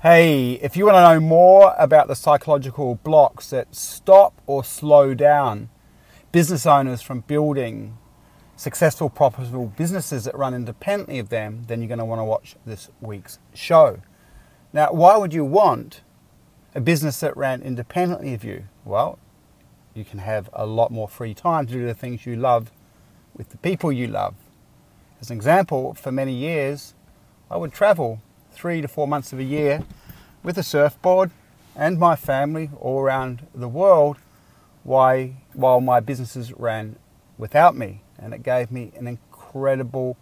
Hey, 0.00 0.52
if 0.62 0.76
you 0.76 0.86
want 0.86 0.94
to 0.94 1.00
know 1.00 1.18
more 1.18 1.74
about 1.76 2.06
the 2.06 2.14
psychological 2.14 2.94
blocks 3.02 3.50
that 3.50 3.74
stop 3.74 4.40
or 4.46 4.62
slow 4.62 5.12
down 5.12 5.70
business 6.30 6.66
owners 6.66 7.02
from 7.02 7.22
building 7.22 7.98
successful, 8.54 9.10
profitable 9.10 9.66
businesses 9.76 10.22
that 10.26 10.38
run 10.38 10.54
independently 10.54 11.18
of 11.18 11.30
them, 11.30 11.64
then 11.66 11.80
you're 11.80 11.88
going 11.88 11.98
to 11.98 12.04
want 12.04 12.20
to 12.20 12.24
watch 12.24 12.54
this 12.64 12.90
week's 13.00 13.40
show. 13.52 14.00
Now, 14.72 14.92
why 14.92 15.16
would 15.16 15.34
you 15.34 15.44
want 15.44 16.02
a 16.76 16.80
business 16.80 17.18
that 17.18 17.36
ran 17.36 17.60
independently 17.60 18.34
of 18.34 18.44
you? 18.44 18.68
Well, 18.84 19.18
you 19.94 20.04
can 20.04 20.20
have 20.20 20.48
a 20.52 20.64
lot 20.64 20.92
more 20.92 21.08
free 21.08 21.34
time 21.34 21.66
to 21.66 21.72
do 21.72 21.84
the 21.84 21.92
things 21.92 22.24
you 22.24 22.36
love 22.36 22.70
with 23.36 23.48
the 23.48 23.58
people 23.58 23.90
you 23.90 24.06
love. 24.06 24.36
As 25.20 25.30
an 25.30 25.36
example, 25.36 25.92
for 25.92 26.12
many 26.12 26.34
years, 26.34 26.94
I 27.50 27.56
would 27.56 27.72
travel 27.72 28.22
three 28.58 28.80
to 28.80 28.88
four 28.88 29.06
months 29.06 29.32
of 29.32 29.38
a 29.38 29.44
year 29.44 29.84
with 30.42 30.58
a 30.58 30.64
surfboard 30.64 31.30
and 31.76 31.96
my 31.96 32.16
family 32.16 32.68
all 32.80 32.98
around 32.98 33.46
the 33.54 33.68
world 33.68 34.16
while, 34.82 35.80
my 35.80 36.00
businesses 36.00 36.52
ran 36.54 36.96
without 37.36 37.76
me. 37.76 38.02
And 38.18 38.34
it 38.34 38.42
gave 38.42 38.72
me 38.72 38.90
an 38.96 39.06
incredible 39.06 40.16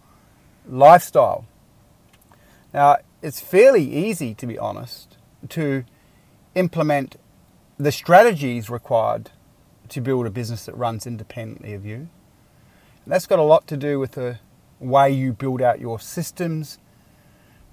lifestyle. 0.69 1.45
Now, 2.75 2.97
it's 3.23 3.39
fairly 3.39 3.83
easy, 3.91 4.35
to 4.35 4.45
be 4.45 4.59
honest, 4.59 5.17
to 5.49 5.83
implement 6.53 7.15
the 7.79 7.91
strategies 7.91 8.69
required 8.69 9.31
to 9.89 9.99
build 9.99 10.27
a 10.27 10.29
business 10.29 10.65
that 10.67 10.75
runs 10.75 11.07
independently 11.07 11.73
of 11.73 11.87
you. 11.87 11.95
And 11.95 13.07
that's 13.07 13.25
got 13.25 13.39
a 13.39 13.43
lot 13.43 13.65
to 13.67 13.77
do 13.77 13.99
with 13.99 14.11
the 14.11 14.37
way 14.79 15.09
you 15.09 15.33
build 15.33 15.59
out 15.59 15.79
your 15.79 15.99
systems 15.99 16.77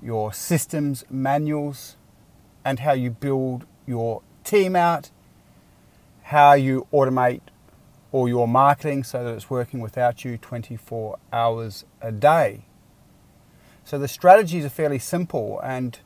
your 0.04 0.32
systems 0.32 1.04
manuals 1.10 1.96
and 2.64 2.80
how 2.80 2.92
you 2.92 3.10
build 3.10 3.64
your 3.86 4.22
team 4.44 4.76
out, 4.76 5.10
how 6.24 6.52
you 6.52 6.86
automate 6.92 7.40
all 8.12 8.28
your 8.28 8.46
marketing 8.46 9.02
so 9.02 9.24
that 9.24 9.34
it's 9.34 9.50
working 9.50 9.80
without 9.80 10.24
you 10.24 10.36
24 10.38 11.18
hours 11.32 11.84
a 12.00 12.12
day. 12.12 12.64
So 13.82 13.98
the 13.98 14.08
strategies 14.08 14.64
are 14.64 14.70
fairly 14.70 14.98
simple 14.98 15.60
and 15.64 15.98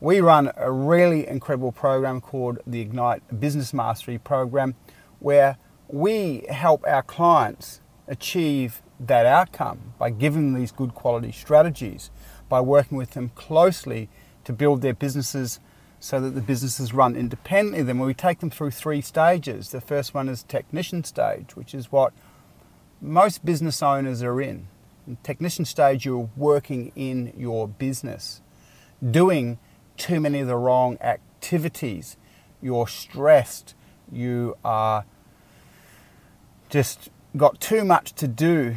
we 0.00 0.20
run 0.20 0.52
a 0.56 0.70
really 0.70 1.26
incredible 1.26 1.72
program 1.72 2.20
called 2.20 2.58
the 2.66 2.80
Ignite 2.80 3.40
Business 3.40 3.72
Mastery 3.72 4.18
program 4.18 4.74
where 5.18 5.56
we 5.88 6.44
help 6.50 6.84
our 6.86 7.02
clients 7.02 7.80
achieve 8.06 8.82
that 9.00 9.26
outcome 9.26 9.94
by 9.98 10.10
giving 10.10 10.52
them 10.52 10.60
these 10.60 10.72
good 10.72 10.94
quality 10.94 11.32
strategies 11.32 12.10
by 12.48 12.60
working 12.60 12.98
with 12.98 13.10
them 13.10 13.30
closely 13.34 14.08
to 14.44 14.52
build 14.52 14.82
their 14.82 14.94
businesses 14.94 15.60
so 16.00 16.20
that 16.20 16.30
the 16.30 16.40
businesses 16.42 16.92
run 16.92 17.16
independently 17.16 17.82
then 17.82 17.98
we 17.98 18.12
take 18.12 18.40
them 18.40 18.50
through 18.50 18.70
three 18.70 19.00
stages. 19.00 19.70
The 19.70 19.80
first 19.80 20.12
one 20.12 20.28
is 20.28 20.42
technician 20.42 21.04
stage 21.04 21.56
which 21.56 21.74
is 21.74 21.90
what 21.90 22.12
most 23.00 23.44
business 23.44 23.82
owners 23.82 24.22
are 24.22 24.40
in. 24.40 24.68
In 25.06 25.16
technician 25.22 25.64
stage 25.64 26.04
you're 26.04 26.28
working 26.36 26.92
in 26.94 27.32
your 27.36 27.66
business 27.66 28.42
doing 29.10 29.58
too 29.96 30.20
many 30.20 30.40
of 30.40 30.46
the 30.46 30.56
wrong 30.56 30.98
activities. 31.00 32.16
You're 32.60 32.88
stressed. 32.88 33.74
You 34.10 34.56
are 34.64 35.04
just 36.68 37.08
got 37.36 37.60
too 37.60 37.84
much 37.84 38.12
to 38.14 38.28
do 38.28 38.76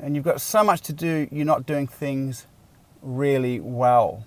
and 0.00 0.14
you've 0.14 0.24
got 0.24 0.40
so 0.40 0.64
much 0.64 0.80
to 0.82 0.92
do 0.92 1.28
you're 1.30 1.44
not 1.44 1.66
doing 1.66 1.86
things 1.86 2.46
really 3.02 3.60
well. 3.60 4.26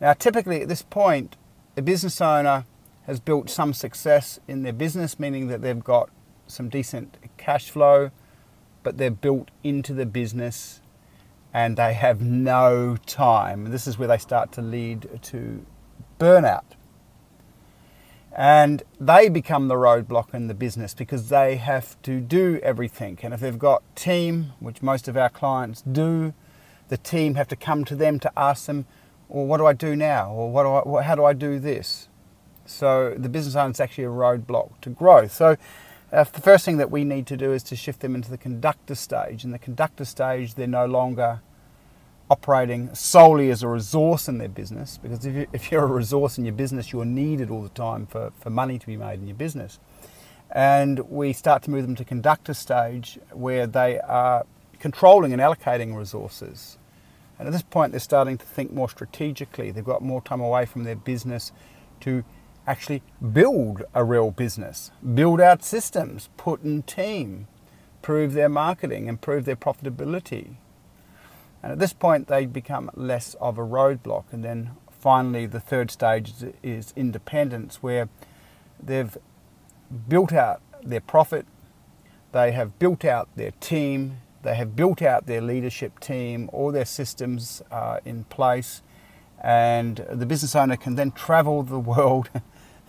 Now, 0.00 0.12
typically 0.14 0.62
at 0.62 0.68
this 0.68 0.82
point, 0.82 1.36
a 1.76 1.82
business 1.82 2.20
owner 2.20 2.66
has 3.06 3.20
built 3.20 3.50
some 3.50 3.72
success 3.72 4.38
in 4.46 4.62
their 4.62 4.72
business, 4.72 5.18
meaning 5.18 5.48
that 5.48 5.62
they've 5.62 5.82
got 5.82 6.10
some 6.46 6.68
decent 6.68 7.16
cash 7.36 7.70
flow, 7.70 8.10
but 8.82 8.98
they're 8.98 9.10
built 9.10 9.50
into 9.62 9.94
the 9.94 10.06
business 10.06 10.80
and 11.54 11.76
they 11.76 11.94
have 11.94 12.22
no 12.22 12.96
time. 13.06 13.70
This 13.70 13.86
is 13.86 13.98
where 13.98 14.08
they 14.08 14.18
start 14.18 14.52
to 14.52 14.62
lead 14.62 15.20
to 15.22 15.64
burnout. 16.18 16.64
And 18.34 18.82
they 18.98 19.28
become 19.28 19.68
the 19.68 19.74
roadblock 19.74 20.32
in 20.32 20.46
the 20.46 20.54
business 20.54 20.94
because 20.94 21.28
they 21.28 21.56
have 21.56 22.00
to 22.02 22.18
do 22.20 22.58
everything. 22.62 23.18
And 23.22 23.34
if 23.34 23.40
they've 23.40 23.58
got 23.58 23.82
team, 23.94 24.52
which 24.58 24.80
most 24.80 25.06
of 25.06 25.16
our 25.18 25.28
clients 25.28 25.82
do, 25.82 26.32
the 26.92 26.98
team 26.98 27.36
have 27.36 27.48
to 27.48 27.56
come 27.56 27.86
to 27.86 27.96
them 27.96 28.20
to 28.20 28.30
ask 28.36 28.66
them, 28.66 28.84
well, 29.30 29.46
what 29.46 29.56
do 29.56 29.64
I 29.64 29.72
do 29.72 29.96
now? 29.96 30.30
Or 30.30 30.52
what 30.52 30.64
do 30.84 30.98
I, 30.98 31.02
how 31.02 31.14
do 31.14 31.24
I 31.24 31.32
do 31.32 31.58
this? 31.58 32.10
So 32.66 33.14
the 33.16 33.30
business 33.30 33.56
owner 33.56 33.70
is 33.70 33.80
actually 33.80 34.04
a 34.04 34.08
roadblock 34.08 34.78
to 34.82 34.90
growth. 34.90 35.32
So 35.32 35.56
uh, 36.12 36.24
the 36.24 36.42
first 36.42 36.66
thing 36.66 36.76
that 36.76 36.90
we 36.90 37.02
need 37.02 37.26
to 37.28 37.36
do 37.38 37.50
is 37.54 37.62
to 37.62 37.76
shift 37.76 38.00
them 38.00 38.14
into 38.14 38.30
the 38.30 38.36
conductor 38.36 38.94
stage. 38.94 39.42
In 39.42 39.52
the 39.52 39.58
conductor 39.58 40.04
stage, 40.04 40.52
they're 40.52 40.66
no 40.66 40.84
longer 40.84 41.40
operating 42.28 42.94
solely 42.94 43.48
as 43.48 43.62
a 43.62 43.68
resource 43.68 44.28
in 44.28 44.36
their 44.36 44.50
business 44.50 44.98
because 45.02 45.24
if, 45.24 45.34
you, 45.34 45.46
if 45.54 45.72
you're 45.72 45.84
a 45.84 45.86
resource 45.86 46.36
in 46.36 46.44
your 46.44 46.54
business, 46.54 46.92
you're 46.92 47.06
needed 47.06 47.48
all 47.48 47.62
the 47.62 47.70
time 47.70 48.04
for, 48.04 48.34
for 48.38 48.50
money 48.50 48.78
to 48.78 48.86
be 48.86 48.98
made 48.98 49.18
in 49.18 49.26
your 49.26 49.36
business. 49.36 49.80
And 50.50 50.98
we 51.08 51.32
start 51.32 51.62
to 51.62 51.70
move 51.70 51.86
them 51.86 51.96
to 51.96 52.04
conductor 52.04 52.52
stage 52.52 53.18
where 53.32 53.66
they 53.66 53.98
are 53.98 54.44
controlling 54.78 55.32
and 55.32 55.40
allocating 55.40 55.96
resources. 55.96 56.76
And 57.42 57.48
at 57.48 57.52
this 57.54 57.62
point, 57.62 57.90
they're 57.90 57.98
starting 57.98 58.38
to 58.38 58.46
think 58.46 58.72
more 58.72 58.88
strategically. 58.88 59.72
They've 59.72 59.84
got 59.84 60.00
more 60.00 60.22
time 60.22 60.40
away 60.40 60.64
from 60.64 60.84
their 60.84 60.94
business 60.94 61.50
to 62.02 62.22
actually 62.68 63.02
build 63.32 63.82
a 63.96 64.04
real 64.04 64.30
business, 64.30 64.92
build 65.12 65.40
out 65.40 65.64
systems, 65.64 66.28
put 66.36 66.62
in 66.62 66.84
team, 66.84 67.48
prove 68.00 68.34
their 68.34 68.48
marketing, 68.48 69.08
improve 69.08 69.44
their 69.44 69.56
profitability. 69.56 70.54
And 71.64 71.72
at 71.72 71.80
this 71.80 71.92
point, 71.92 72.28
they 72.28 72.46
become 72.46 72.92
less 72.94 73.34
of 73.40 73.58
a 73.58 73.62
roadblock. 73.62 74.26
And 74.30 74.44
then 74.44 74.76
finally, 75.00 75.46
the 75.46 75.58
third 75.58 75.90
stage 75.90 76.32
is 76.62 76.92
independence, 76.94 77.82
where 77.82 78.08
they've 78.80 79.18
built 80.06 80.32
out 80.32 80.62
their 80.80 81.00
profit, 81.00 81.46
they 82.30 82.52
have 82.52 82.78
built 82.78 83.04
out 83.04 83.28
their 83.34 83.50
team, 83.58 84.18
they 84.42 84.54
have 84.54 84.74
built 84.76 85.02
out 85.02 85.26
their 85.26 85.40
leadership 85.40 86.00
team, 86.00 86.50
all 86.52 86.72
their 86.72 86.84
systems 86.84 87.62
are 87.70 88.00
in 88.04 88.24
place, 88.24 88.82
and 89.40 90.04
the 90.10 90.26
business 90.26 90.54
owner 90.54 90.76
can 90.76 90.94
then 90.94 91.10
travel 91.12 91.62
the 91.62 91.78
world. 91.78 92.28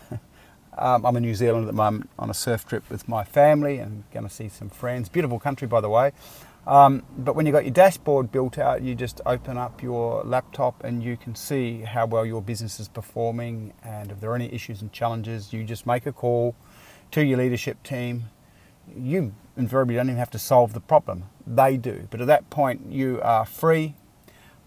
um, 0.78 1.06
I'm 1.06 1.16
in 1.16 1.24
New 1.24 1.36
Zealand 1.36 1.64
at 1.64 1.68
the 1.68 1.74
moment 1.74 2.10
on 2.20 2.30
a 2.30 2.34
surf 2.34 2.66
trip 2.66 2.90
with 2.90 3.08
my 3.08 3.24
family 3.24 3.80
and 3.80 4.04
going 4.12 4.28
to 4.28 4.34
see 4.34 4.50
some 4.50 4.70
friends. 4.70 5.10
Beautiful 5.10 5.40
country, 5.40 5.68
by 5.68 5.82
the 5.82 5.90
way. 5.90 6.12
Um, 6.66 7.04
but 7.18 7.36
when 7.36 7.46
you've 7.46 7.54
got 7.54 7.66
your 7.66 7.74
dashboard 7.74 8.32
built 8.32 8.58
out, 8.58 8.82
you 8.82 8.96
just 8.96 9.20
open 9.26 9.58
up 9.58 9.84
your 9.84 10.24
laptop 10.24 10.82
and 10.84 11.04
you 11.04 11.18
can 11.18 11.36
see 11.36 11.82
how 11.82 12.06
well 12.06 12.26
your 12.26 12.42
business 12.42 12.80
is 12.80 12.88
performing. 12.88 13.74
And 13.84 14.12
if 14.12 14.22
there 14.22 14.32
are 14.32 14.36
any 14.36 14.54
issues 14.54 14.82
and 14.82 14.92
challenges, 14.92 15.52
you 15.52 15.64
just 15.64 15.86
make 15.86 16.06
a 16.06 16.14
call 16.14 16.56
to 17.12 17.24
your 17.24 17.38
leadership 17.38 17.84
team. 17.84 18.26
You 18.96 19.34
invariably 19.58 19.96
don't 19.96 20.08
even 20.08 20.18
have 20.18 20.32
to 20.32 20.40
solve 20.40 20.74
the 20.74 20.80
problem 20.80 21.26
they 21.46 21.78
do. 21.78 22.08
But 22.10 22.22
at 22.22 22.28
that 22.28 22.50
point, 22.50 22.92
you 22.92 23.20
are 23.22 23.46
free. 23.46 23.96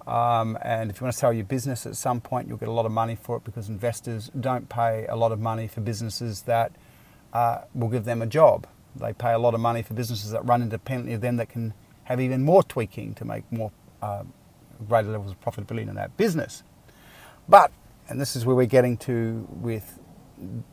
Um, 0.06 0.56
and 0.62 0.90
if 0.90 1.00
you 1.00 1.04
want 1.04 1.14
to 1.14 1.18
sell 1.18 1.32
your 1.32 1.44
business 1.44 1.84
at 1.84 1.96
some 1.96 2.20
point, 2.20 2.46
you'll 2.46 2.58
get 2.58 2.68
a 2.68 2.72
lot 2.72 2.86
of 2.86 2.92
money 2.92 3.16
for 3.16 3.36
it 3.38 3.44
because 3.44 3.68
investors 3.68 4.30
don't 4.38 4.68
pay 4.68 5.06
a 5.08 5.16
lot 5.16 5.32
of 5.32 5.40
money 5.40 5.66
for 5.66 5.80
businesses 5.80 6.42
that 6.42 6.72
uh, 7.32 7.62
will 7.74 7.88
give 7.88 8.04
them 8.04 8.22
a 8.22 8.26
job. 8.26 8.66
They 8.94 9.12
pay 9.12 9.32
a 9.32 9.38
lot 9.38 9.54
of 9.54 9.60
money 9.60 9.82
for 9.82 9.94
businesses 9.94 10.30
that 10.30 10.44
run 10.44 10.62
independently 10.62 11.14
of 11.14 11.20
them 11.20 11.36
that 11.36 11.48
can 11.48 11.74
have 12.04 12.20
even 12.20 12.44
more 12.44 12.62
tweaking 12.62 13.14
to 13.14 13.24
make 13.24 13.50
more 13.50 13.72
uh, 14.00 14.22
greater 14.88 15.08
levels 15.08 15.32
of 15.32 15.40
profitability 15.40 15.88
in 15.88 15.94
that 15.96 16.16
business. 16.16 16.62
But, 17.48 17.72
and 18.08 18.20
this 18.20 18.36
is 18.36 18.46
where 18.46 18.54
we're 18.54 18.66
getting 18.66 18.96
to 18.98 19.46
with 19.50 19.98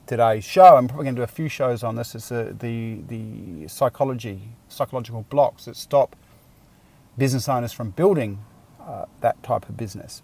today's 0.05 0.43
show. 0.43 0.75
I'm 0.75 0.87
probably 0.87 1.05
going 1.05 1.15
to 1.15 1.19
do 1.19 1.23
a 1.23 1.27
few 1.27 1.47
shows 1.47 1.83
on 1.83 1.95
this. 1.95 2.15
It's 2.15 2.31
uh, 2.31 2.53
the 2.57 2.99
the 3.07 3.67
psychology, 3.67 4.49
psychological 4.69 5.25
blocks 5.29 5.65
that 5.65 5.75
stop 5.75 6.15
business 7.17 7.47
owners 7.47 7.71
from 7.71 7.91
building 7.91 8.43
uh, 8.81 9.05
that 9.21 9.41
type 9.43 9.69
of 9.69 9.77
business. 9.77 10.21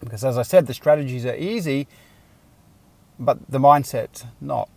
Because 0.00 0.24
as 0.24 0.38
I 0.38 0.42
said, 0.42 0.66
the 0.66 0.74
strategies 0.74 1.26
are 1.26 1.36
easy, 1.36 1.86
but 3.18 3.38
the 3.50 3.58
mindset's 3.58 4.24
not. 4.40 4.70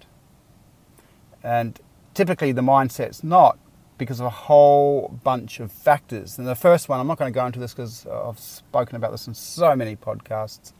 And 1.43 1.79
typically, 2.13 2.51
the 2.51 2.61
mindset's 2.61 3.23
not 3.23 3.57
because 3.97 4.19
of 4.19 4.25
a 4.25 4.31
whole 4.31 5.19
bunch 5.23 5.59
of 5.59 5.71
factors. 5.71 6.37
And 6.37 6.47
the 6.47 6.55
first 6.55 6.89
one, 6.89 6.99
I'm 6.99 7.07
not 7.07 7.17
going 7.17 7.31
to 7.31 7.37
go 7.37 7.45
into 7.45 7.59
this 7.59 7.73
because 7.73 8.05
I've 8.07 8.39
spoken 8.39 8.95
about 8.95 9.11
this 9.11 9.27
in 9.27 9.33
so 9.33 9.75
many 9.75 9.95
podcasts 9.95 10.73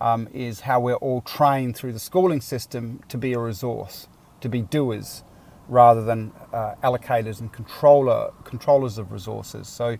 um, 0.00 0.28
is 0.32 0.60
how 0.60 0.80
we're 0.80 0.94
all 0.96 1.20
trained 1.22 1.76
through 1.76 1.92
the 1.92 1.98
schooling 1.98 2.40
system 2.40 3.00
to 3.08 3.18
be 3.18 3.32
a 3.32 3.38
resource, 3.38 4.08
to 4.40 4.48
be 4.48 4.62
doers, 4.62 5.22
rather 5.68 6.02
than 6.04 6.32
uh, 6.52 6.74
allocators 6.82 7.40
and 7.40 7.52
controller 7.52 8.30
controllers 8.44 8.98
of 8.98 9.12
resources. 9.12 9.68
So, 9.68 9.98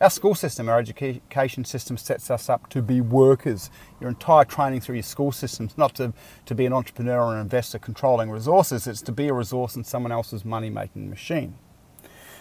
Our 0.00 0.10
school 0.10 0.34
system, 0.34 0.68
our 0.68 0.78
education 0.78 1.64
system 1.64 1.96
sets 1.96 2.30
us 2.30 2.48
up 2.50 2.68
to 2.70 2.82
be 2.82 3.00
workers. 3.00 3.70
Your 4.00 4.10
entire 4.10 4.44
training 4.44 4.80
through 4.80 4.96
your 4.96 5.02
school 5.04 5.30
system 5.32 5.66
is 5.66 5.78
not 5.78 5.94
to, 5.94 6.12
to 6.46 6.54
be 6.54 6.66
an 6.66 6.72
entrepreneur 6.72 7.20
or 7.22 7.34
an 7.34 7.40
investor 7.40 7.78
controlling 7.78 8.30
resources, 8.30 8.86
it's 8.86 9.02
to 9.02 9.12
be 9.12 9.28
a 9.28 9.32
resource 9.32 9.76
in 9.76 9.84
someone 9.84 10.12
else's 10.12 10.44
money 10.44 10.68
making 10.68 11.08
machine. 11.10 11.56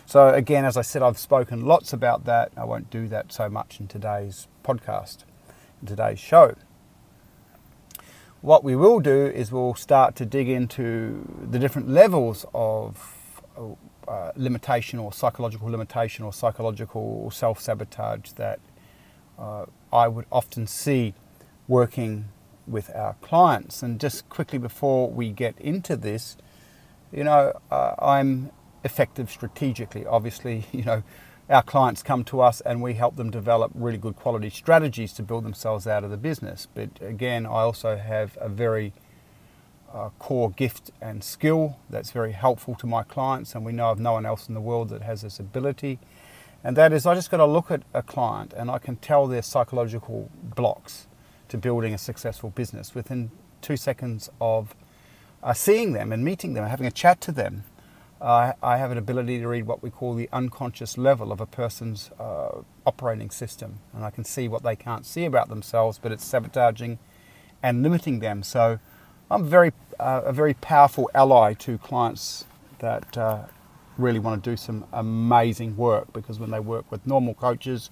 So, 0.05 0.29
again, 0.29 0.65
as 0.65 0.75
I 0.75 0.81
said, 0.81 1.01
I've 1.03 1.19
spoken 1.19 1.65
lots 1.65 1.93
about 1.93 2.25
that. 2.25 2.51
I 2.57 2.65
won't 2.65 2.89
do 2.89 3.07
that 3.09 3.31
so 3.31 3.49
much 3.49 3.79
in 3.79 3.87
today's 3.87 4.47
podcast, 4.63 5.19
in 5.81 5.87
today's 5.87 6.19
show. 6.19 6.55
What 8.43 8.61
we 8.61 8.75
will 8.75 8.99
do 8.99 9.25
is 9.27 9.53
we'll 9.53 9.73
start 9.73 10.17
to 10.17 10.25
dig 10.25 10.49
into 10.49 11.25
the 11.49 11.57
different 11.57 11.87
levels 11.87 12.45
of 12.53 13.41
uh, 14.05 14.33
limitation 14.35 14.99
or 14.99 15.13
psychological 15.13 15.69
limitation 15.69 16.25
or 16.25 16.33
psychological 16.33 17.31
self 17.31 17.61
sabotage 17.61 18.31
that 18.31 18.59
uh, 19.39 19.67
I 19.93 20.09
would 20.09 20.25
often 20.29 20.67
see 20.67 21.13
working 21.69 22.25
with 22.67 22.93
our 22.93 23.13
clients. 23.21 23.81
And 23.81 23.97
just 23.97 24.27
quickly 24.27 24.59
before 24.59 25.09
we 25.09 25.31
get 25.31 25.57
into 25.57 25.95
this, 25.95 26.35
you 27.13 27.23
know, 27.23 27.57
uh, 27.71 27.95
I'm 27.97 28.51
effective 28.83 29.31
strategically. 29.31 30.05
Obviously, 30.05 30.65
you 30.73 30.83
know, 30.83 31.01
our 31.49 31.61
clients 31.61 32.01
come 32.03 32.23
to 32.25 32.41
us 32.41 32.61
and 32.61 32.81
we 32.81 32.93
help 32.93 33.15
them 33.15 33.29
develop 33.29 33.71
really 33.75 33.97
good 33.97 34.15
quality 34.15 34.49
strategies 34.49 35.13
to 35.13 35.23
build 35.23 35.43
themselves 35.43 35.85
out 35.85 36.03
of 36.03 36.09
the 36.09 36.17
business. 36.17 36.67
But 36.73 36.89
again, 37.01 37.45
I 37.45 37.61
also 37.61 37.97
have 37.97 38.37
a 38.39 38.47
very 38.47 38.93
uh, 39.93 40.09
core 40.19 40.49
gift 40.51 40.91
and 41.01 41.23
skill 41.23 41.77
that's 41.89 42.11
very 42.11 42.31
helpful 42.31 42.75
to 42.75 42.87
my 42.87 43.03
clients, 43.03 43.53
and 43.53 43.63
we 43.65 43.73
know 43.73 43.91
of 43.91 43.99
no 43.99 44.13
one 44.13 44.25
else 44.25 44.47
in 44.47 44.53
the 44.53 44.61
world 44.61 44.89
that 44.89 45.01
has 45.01 45.21
this 45.21 45.39
ability. 45.39 45.99
And 46.63 46.77
that 46.77 46.93
is, 46.93 47.05
I 47.05 47.13
just 47.13 47.29
got 47.29 47.37
to 47.37 47.45
look 47.45 47.69
at 47.69 47.83
a 47.93 48.01
client 48.01 48.53
and 48.55 48.71
I 48.71 48.79
can 48.79 48.95
tell 48.95 49.27
their 49.27 49.41
psychological 49.41 50.31
blocks 50.41 51.07
to 51.49 51.57
building 51.57 51.93
a 51.93 51.97
successful 51.97 52.51
business 52.51 52.95
within 52.95 53.31
two 53.61 53.77
seconds 53.77 54.29
of 54.39 54.73
uh, 55.43 55.53
seeing 55.53 55.91
them 55.91 56.13
and 56.13 56.23
meeting 56.23 56.53
them, 56.53 56.63
and 56.63 56.71
having 56.71 56.87
a 56.87 56.91
chat 56.91 57.19
to 57.21 57.31
them. 57.31 57.65
I 58.23 58.77
have 58.77 58.89
an 58.91 58.97
ability 58.97 59.39
to 59.39 59.47
read 59.49 59.65
what 59.65 59.83
we 59.83 59.89
call 59.89 60.13
the 60.13 60.29
unconscious 60.31 60.97
level 60.97 61.31
of 61.31 61.41
a 61.41 61.45
person's 61.45 62.09
uh, 62.17 62.61
operating 62.85 63.29
system, 63.29 63.79
and 63.93 64.05
I 64.05 64.11
can 64.11 64.23
see 64.23 64.47
what 64.47 64.63
they 64.63 64.77
can't 64.77 65.05
see 65.05 65.25
about 65.25 65.49
themselves, 65.49 65.99
but 66.01 66.13
it's 66.13 66.23
sabotaging 66.23 66.99
and 67.61 67.83
limiting 67.83 68.19
them. 68.19 68.41
So 68.41 68.79
I'm 69.29 69.45
very 69.45 69.73
uh, 69.99 70.21
a 70.23 70.31
very 70.31 70.53
powerful 70.53 71.09
ally 71.13 71.53
to 71.53 71.77
clients 71.77 72.45
that 72.79 73.17
uh, 73.17 73.43
really 73.97 74.19
want 74.19 74.41
to 74.41 74.49
do 74.49 74.55
some 74.55 74.85
amazing 74.93 75.75
work 75.75 76.11
because 76.13 76.39
when 76.39 76.51
they 76.51 76.59
work 76.61 76.89
with 76.91 77.05
normal 77.05 77.33
coaches 77.33 77.89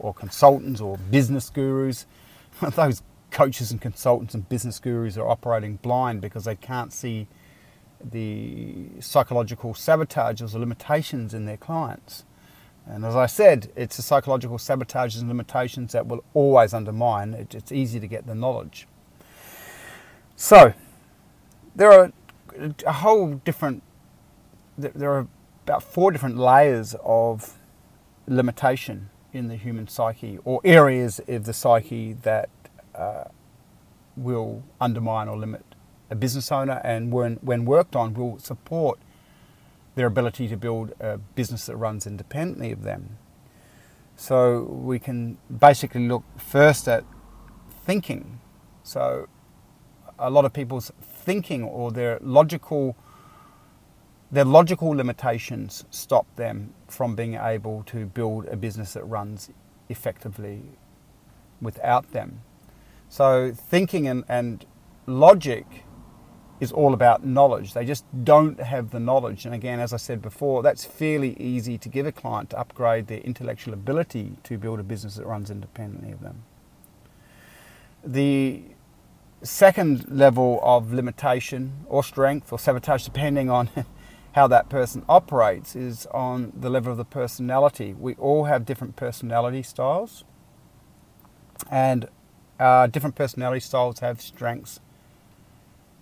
or 0.00 0.12
consultants 0.12 0.80
or 0.80 0.98
business 0.98 1.50
gurus, 1.50 2.06
those 2.74 3.02
coaches 3.30 3.70
and 3.70 3.80
consultants 3.80 4.34
and 4.34 4.48
business 4.48 4.80
gurus 4.80 5.16
are 5.16 5.28
operating 5.28 5.76
blind 5.76 6.20
because 6.20 6.44
they 6.44 6.56
can't 6.56 6.92
see 6.92 7.28
the 8.02 8.88
psychological 9.00 9.74
sabotages 9.74 10.54
or 10.54 10.58
limitations 10.58 11.34
in 11.34 11.46
their 11.46 11.56
clients. 11.56 12.24
And 12.86 13.04
as 13.04 13.14
I 13.14 13.26
said, 13.26 13.70
it's 13.76 13.96
the 13.96 14.02
psychological 14.02 14.56
sabotages 14.56 15.20
and 15.20 15.28
limitations 15.28 15.92
that 15.92 16.06
will 16.06 16.24
always 16.32 16.72
undermine. 16.72 17.34
It's 17.34 17.70
easy 17.70 18.00
to 18.00 18.06
get 18.06 18.26
the 18.26 18.34
knowledge. 18.34 18.86
So, 20.36 20.72
there 21.76 21.92
are 21.92 22.12
a 22.86 22.92
whole 22.92 23.34
different, 23.44 23.82
there 24.78 25.12
are 25.12 25.26
about 25.64 25.82
four 25.82 26.10
different 26.10 26.38
layers 26.38 26.94
of 27.04 27.58
limitation 28.26 29.10
in 29.32 29.48
the 29.48 29.56
human 29.56 29.86
psyche 29.86 30.38
or 30.44 30.60
areas 30.64 31.20
of 31.28 31.44
the 31.44 31.52
psyche 31.52 32.14
that 32.14 32.48
uh, 32.94 33.24
will 34.16 34.62
undermine 34.80 35.28
or 35.28 35.36
limit 35.36 35.67
a 36.10 36.14
business 36.14 36.50
owner 36.50 36.80
and 36.84 37.12
when, 37.12 37.34
when 37.36 37.64
worked 37.64 37.94
on 37.94 38.14
will 38.14 38.38
support 38.38 38.98
their 39.94 40.06
ability 40.06 40.48
to 40.48 40.56
build 40.56 40.92
a 41.00 41.18
business 41.18 41.66
that 41.66 41.76
runs 41.76 42.06
independently 42.06 42.70
of 42.72 42.82
them. 42.82 43.18
So 44.16 44.62
we 44.62 44.98
can 44.98 45.38
basically 45.58 46.08
look 46.08 46.24
first 46.36 46.88
at 46.88 47.04
thinking. 47.84 48.40
So 48.82 49.28
a 50.18 50.30
lot 50.30 50.44
of 50.44 50.52
people's 50.52 50.92
thinking 51.00 51.62
or 51.62 51.90
their 51.90 52.18
logical 52.20 52.96
their 54.30 54.44
logical 54.44 54.90
limitations 54.90 55.86
stop 55.88 56.26
them 56.36 56.74
from 56.86 57.16
being 57.16 57.34
able 57.34 57.82
to 57.84 58.04
build 58.04 58.44
a 58.48 58.56
business 58.56 58.92
that 58.92 59.02
runs 59.04 59.48
effectively 59.88 60.62
without 61.62 62.12
them. 62.12 62.42
So 63.08 63.52
thinking 63.52 64.06
and, 64.06 64.24
and 64.28 64.66
logic 65.06 65.84
is 66.60 66.72
all 66.72 66.92
about 66.92 67.24
knowledge. 67.24 67.72
They 67.72 67.84
just 67.84 68.04
don't 68.24 68.60
have 68.60 68.90
the 68.90 69.00
knowledge. 69.00 69.44
And 69.44 69.54
again, 69.54 69.80
as 69.80 69.92
I 69.92 69.96
said 69.96 70.20
before, 70.20 70.62
that's 70.62 70.84
fairly 70.84 71.36
easy 71.40 71.78
to 71.78 71.88
give 71.88 72.06
a 72.06 72.12
client 72.12 72.50
to 72.50 72.58
upgrade 72.58 73.06
their 73.06 73.20
intellectual 73.20 73.74
ability 73.74 74.36
to 74.44 74.58
build 74.58 74.80
a 74.80 74.82
business 74.82 75.16
that 75.16 75.26
runs 75.26 75.50
independently 75.50 76.10
of 76.12 76.20
them. 76.20 76.42
The 78.04 78.62
second 79.42 80.08
level 80.08 80.58
of 80.62 80.92
limitation 80.92 81.84
or 81.86 82.02
strength 82.02 82.52
or 82.52 82.58
sabotage, 82.58 83.04
depending 83.04 83.50
on 83.50 83.70
how 84.32 84.48
that 84.48 84.68
person 84.68 85.04
operates, 85.08 85.76
is 85.76 86.06
on 86.06 86.52
the 86.58 86.70
level 86.70 86.90
of 86.90 86.98
the 86.98 87.04
personality. 87.04 87.94
We 87.94 88.14
all 88.14 88.44
have 88.44 88.66
different 88.66 88.96
personality 88.96 89.62
styles, 89.62 90.24
and 91.70 92.08
uh, 92.58 92.88
different 92.88 93.14
personality 93.14 93.60
styles 93.60 94.00
have 94.00 94.20
strengths 94.20 94.80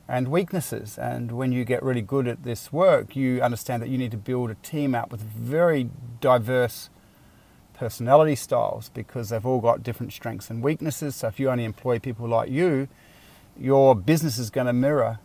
and 0.09 0.29
weaknesses. 0.29 0.99
And 0.99 1.33
when 1.33 1.53
you 1.53 1.65
get 1.65 1.83
really 1.83 2.03
good 2.03 2.29
at 2.29 2.45
this 2.45 2.73
work, 2.73 3.17
you 3.17 3.41
understand 3.43 3.83
that 3.83 3.89
you 3.89 3.99
need 3.99 4.11
to 4.13 4.17
build 4.17 4.51
a 4.51 4.55
team 4.57 4.95
out 4.95 5.11
with 5.11 5.21
very 5.21 5.91
diverse 6.21 6.91
personality 7.75 8.37
styles 8.37 8.89
because 8.91 9.29
they've 9.29 9.45
all 9.45 9.61
got 9.61 9.83
different 9.83 10.13
strengths 10.13 10.49
and 10.49 10.63
weaknesses. 10.63 11.17
So 11.17 11.29
if 11.29 11.39
you 11.41 11.51
only 11.51 11.65
employ 11.65 11.99
people 11.99 12.29
like 12.29 12.51
you, 12.51 12.89
your 13.59 13.95
business 13.95 14.39
is 14.39 14.51
going 14.51 14.67
to 14.67 14.73
mirror 14.73 15.19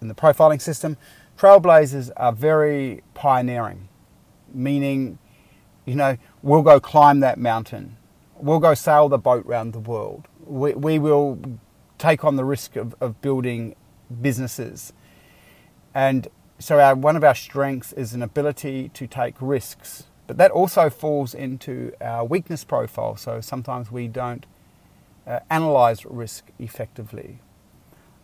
in 0.00 0.08
the 0.08 0.14
profiling 0.14 0.60
system 0.60 0.96
trailblazers 1.40 2.10
are 2.18 2.32
very 2.32 3.02
pioneering, 3.14 3.88
meaning, 4.52 5.18
you 5.86 5.94
know, 5.94 6.18
we'll 6.42 6.62
go 6.62 6.78
climb 6.78 7.20
that 7.20 7.38
mountain, 7.38 7.96
we'll 8.36 8.58
go 8.58 8.74
sail 8.74 9.08
the 9.08 9.16
boat 9.16 9.46
around 9.46 9.72
the 9.72 9.80
world, 9.80 10.28
we, 10.44 10.74
we 10.74 10.98
will 10.98 11.38
take 11.96 12.24
on 12.24 12.36
the 12.36 12.44
risk 12.44 12.76
of, 12.76 12.94
of 13.00 13.20
building 13.22 13.74
businesses. 14.20 14.92
And 15.94 16.28
so, 16.60 16.78
our, 16.78 16.94
one 16.94 17.16
of 17.16 17.24
our 17.24 17.34
strengths 17.34 17.92
is 17.94 18.12
an 18.12 18.22
ability 18.22 18.90
to 18.90 19.06
take 19.06 19.34
risks, 19.40 20.04
but 20.26 20.36
that 20.36 20.50
also 20.50 20.90
falls 20.90 21.34
into 21.34 21.92
our 22.00 22.24
weakness 22.24 22.64
profile. 22.64 23.16
So, 23.16 23.40
sometimes 23.40 23.90
we 23.90 24.08
don't 24.08 24.46
uh, 25.26 25.40
analyze 25.48 26.04
risk 26.04 26.48
effectively. 26.58 27.40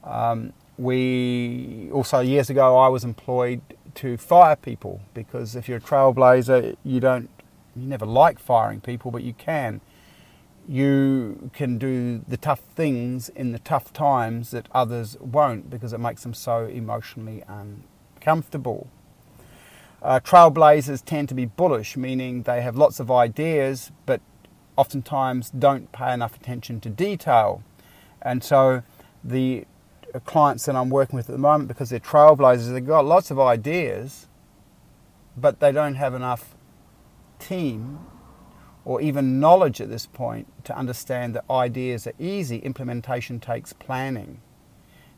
Um, 0.05 0.52
we 0.78 1.90
also 1.93 2.21
years 2.21 2.50
ago 2.50 2.76
I 2.76 2.88
was 2.88 3.05
employed 3.05 3.62
to 3.95 4.16
fire 4.19 4.57
people 4.57 5.00
because 5.14 5.57
if 5.57 5.69
you're 5.69 5.78
a 5.78 5.81
trailblazer, 5.81 6.76
you 6.85 7.00
don't 7.00 7.31
you 7.75 7.87
never 7.87 8.07
like 8.07 8.38
firing 8.38 8.81
people, 8.81 9.11
but 9.11 9.23
you 9.23 9.33
can. 9.33 9.81
You 10.69 11.50
can 11.52 11.78
do 11.78 12.25
the 12.26 12.37
tough 12.37 12.61
things 12.75 13.28
in 13.31 13.52
the 13.52 13.59
tough 13.59 13.93
times 13.93 14.50
that 14.50 14.66
others 14.73 15.16
won't 15.21 15.71
because 15.71 15.93
it 15.93 15.99
makes 15.99 16.23
them 16.23 16.35
so 16.35 16.64
emotionally 16.66 17.43
comfortable. 18.26 18.88
Uh, 20.02 20.18
trailblazers 20.18 21.02
tend 21.04 21.28
to 21.28 21.35
be 21.35 21.45
bullish, 21.45 21.97
meaning 21.97 22.42
they 22.42 22.61
have 22.61 22.76
lots 22.76 22.99
of 22.99 23.09
ideas, 23.09 23.92
but 24.04 24.21
oftentimes 24.76 25.49
don't 25.50 25.92
pay 25.92 26.12
enough 26.12 26.35
attention 26.35 26.80
to 26.80 26.90
detail. 26.90 27.62
And 28.21 28.42
so 28.42 28.83
the 29.23 29.64
clients 30.25 30.64
that 30.66 30.75
I'm 30.75 30.90
working 30.90 31.16
with 31.16 31.28
at 31.28 31.33
the 31.33 31.38
moment, 31.38 31.68
because 31.68 31.90
they're 31.90 32.00
trailblazers, 32.00 32.73
they've 32.73 32.85
got 32.85 33.04
lots 33.04 33.30
of 33.30 33.38
ideas, 33.38 34.26
but 35.37 35.61
they 35.61 35.71
don't 35.71 35.95
have 35.95 36.12
enough 36.12 36.56
team 37.38 38.00
or 38.85 39.00
even 39.00 39.38
knowledge 39.38 39.80
at 39.80 39.88
this 39.88 40.06
point 40.06 40.47
to 40.64 40.76
understand 40.76 41.35
that 41.37 41.45
ideas 41.49 42.09
are 42.09 42.14
easy. 42.18 42.59
Implementation 42.59 43.38
takes 43.38 43.73
planning. 43.73 44.40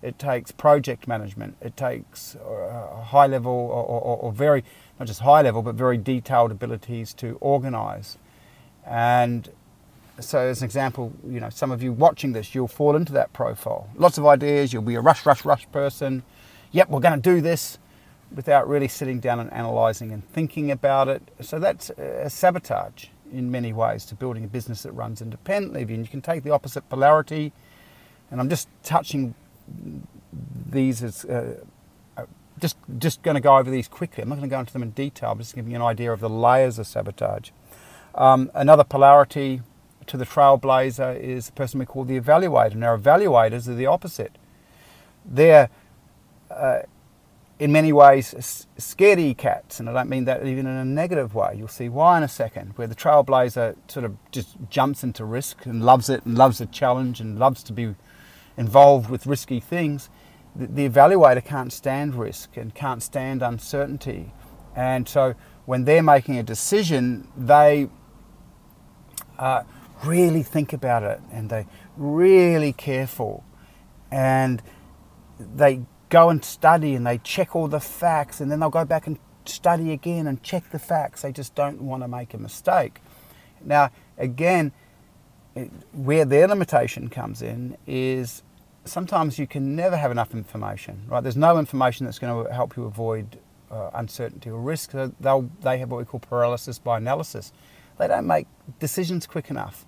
It 0.02 0.18
takes 0.18 0.52
project 0.52 1.08
management. 1.08 1.56
It 1.60 1.76
takes 1.76 2.36
uh, 2.36 3.02
high 3.02 3.26
level 3.26 3.52
or, 3.52 3.84
or, 3.84 4.16
or, 4.18 4.32
very, 4.32 4.62
not 4.98 5.08
just 5.08 5.20
high 5.20 5.42
level, 5.42 5.62
but 5.62 5.74
very 5.74 5.98
detailed 5.98 6.52
abilities 6.52 7.12
to 7.14 7.36
organize. 7.40 8.16
And 8.86 9.50
so, 10.20 10.38
as 10.38 10.62
an 10.62 10.66
example, 10.66 11.12
you 11.26 11.40
know, 11.40 11.50
some 11.50 11.72
of 11.72 11.82
you 11.82 11.92
watching 11.92 12.32
this, 12.32 12.54
you'll 12.54 12.68
fall 12.68 12.96
into 12.96 13.12
that 13.12 13.32
profile. 13.32 13.88
Lots 13.96 14.18
of 14.18 14.26
ideas. 14.26 14.72
You'll 14.72 14.82
be 14.82 14.94
a 14.94 15.00
rush, 15.00 15.26
rush, 15.26 15.44
rush 15.44 15.70
person. 15.72 16.22
Yep, 16.70 16.90
we're 16.90 17.00
going 17.00 17.20
to 17.20 17.34
do 17.34 17.40
this 17.40 17.78
without 18.34 18.68
really 18.68 18.88
sitting 18.88 19.20
down 19.20 19.40
and 19.40 19.52
analyzing 19.52 20.12
and 20.12 20.28
thinking 20.30 20.70
about 20.70 21.08
it. 21.08 21.22
So 21.40 21.58
that's 21.58 21.90
a 21.90 22.28
sabotage 22.28 23.06
in 23.32 23.50
many 23.50 23.72
ways 23.72 24.04
to 24.06 24.14
building 24.14 24.44
a 24.44 24.48
business 24.48 24.82
that 24.82 24.92
runs 24.92 25.22
independently 25.22 25.82
of 25.82 25.90
you. 25.90 25.96
And 25.96 26.04
you 26.04 26.10
can 26.10 26.20
take 26.20 26.42
the 26.42 26.50
opposite 26.50 26.88
polarity, 26.88 27.52
and 28.30 28.40
I'm 28.40 28.48
just 28.48 28.68
touching 28.82 29.34
these 30.70 31.02
as 31.02 31.24
uh, 31.24 31.56
uh 32.16 32.24
just 32.58 32.76
just 32.98 33.22
going 33.22 33.34
to 33.34 33.40
go 33.40 33.56
over 33.56 33.70
these 33.70 33.88
quickly. 33.88 34.22
I'm 34.22 34.28
not 34.28 34.36
going 34.36 34.48
to 34.48 34.54
go 34.54 34.60
into 34.60 34.72
them 34.72 34.82
in 34.82 34.90
detail. 34.90 35.32
I'm 35.32 35.38
just 35.38 35.54
giving 35.54 35.70
you 35.70 35.76
an 35.76 35.82
idea 35.82 36.12
of 36.12 36.20
the 36.20 36.28
layers 36.28 36.78
of 36.78 36.86
sabotage. 36.86 37.50
Um, 38.14 38.50
another 38.54 38.84
polarity 38.84 39.62
to 40.06 40.16
the 40.16 40.24
trailblazer 40.24 41.18
is 41.20 41.46
the 41.46 41.52
person 41.52 41.78
we 41.78 41.86
call 41.86 42.04
the 42.04 42.18
evaluator. 42.18 42.74
Now, 42.74 42.96
evaluators 42.96 43.68
are 43.68 43.74
the 43.74 43.86
opposite. 43.86 44.32
They're 45.24 45.68
uh, 46.50 46.80
in 47.58 47.72
many 47.72 47.92
ways 47.92 48.66
scaredy 48.78 49.36
cats, 49.36 49.80
and 49.80 49.88
I 49.88 49.92
don't 49.92 50.08
mean 50.08 50.24
that 50.24 50.46
even 50.46 50.66
in 50.66 50.76
a 50.76 50.84
negative 50.84 51.34
way. 51.34 51.54
You'll 51.56 51.68
see 51.68 51.88
why 51.88 52.16
in 52.18 52.22
a 52.22 52.28
second, 52.28 52.72
where 52.76 52.86
the 52.86 52.94
trailblazer 52.94 53.76
sort 53.88 54.04
of 54.04 54.16
just 54.30 54.56
jumps 54.70 55.02
into 55.02 55.24
risk 55.24 55.66
and 55.66 55.84
loves 55.84 56.08
it 56.08 56.24
and 56.24 56.36
loves 56.36 56.58
the 56.58 56.66
challenge 56.66 57.20
and 57.20 57.38
loves 57.38 57.62
to 57.64 57.72
be 57.72 57.94
involved 58.58 59.08
with 59.08 59.24
risky 59.24 59.60
things. 59.60 60.10
The, 60.54 60.66
the 60.66 60.88
evaluator 60.88 61.42
can't 61.42 61.72
stand 61.72 62.14
risk 62.14 62.56
and 62.58 62.74
can't 62.74 63.02
stand 63.02 63.40
uncertainty. 63.40 64.34
And 64.76 65.08
so 65.08 65.34
when 65.64 65.84
they're 65.84 66.02
making 66.02 66.36
a 66.36 66.42
decision, 66.42 67.28
they 67.36 67.88
uh, 69.38 69.62
really 70.04 70.42
think 70.42 70.72
about 70.72 71.02
it 71.04 71.20
and 71.32 71.48
they 71.48 71.66
really 71.96 72.72
careful 72.72 73.44
and 74.10 74.62
they 75.38 75.82
go 76.08 76.30
and 76.30 76.44
study 76.44 76.94
and 76.94 77.06
they 77.06 77.18
check 77.18 77.54
all 77.54 77.68
the 77.68 77.80
facts 77.80 78.40
and 78.40 78.50
then 78.50 78.60
they'll 78.60 78.70
go 78.70 78.84
back 78.84 79.06
and 79.06 79.18
study 79.44 79.92
again 79.92 80.26
and 80.26 80.42
check 80.42 80.70
the 80.70 80.78
facts. 80.78 81.22
They 81.22 81.32
just 81.32 81.54
don't 81.54 81.80
want 81.80 82.02
to 82.02 82.08
make 82.08 82.34
a 82.34 82.38
mistake. 82.38 83.00
Now, 83.64 83.90
again, 84.16 84.72
where 85.92 86.24
their 86.24 86.46
limitation 86.46 87.08
comes 87.08 87.42
in 87.42 87.76
is 87.86 88.42
sometimes 88.88 89.38
you 89.38 89.46
can 89.46 89.76
never 89.76 89.96
have 89.96 90.10
enough 90.10 90.32
information, 90.32 91.04
right? 91.08 91.22
There's 91.22 91.36
no 91.36 91.58
information 91.58 92.06
that's 92.06 92.18
going 92.18 92.46
to 92.46 92.52
help 92.52 92.76
you 92.76 92.84
avoid 92.84 93.38
uh, 93.70 93.90
uncertainty 93.94 94.50
or 94.50 94.60
risk. 94.60 94.92
They'll, 95.20 95.50
they 95.62 95.78
have 95.78 95.90
what 95.90 95.98
we 95.98 96.04
call 96.04 96.20
paralysis 96.20 96.78
by 96.78 96.98
analysis. 96.98 97.52
They 97.98 98.08
don't 98.08 98.26
make 98.26 98.46
decisions 98.78 99.26
quick 99.26 99.50
enough. 99.50 99.86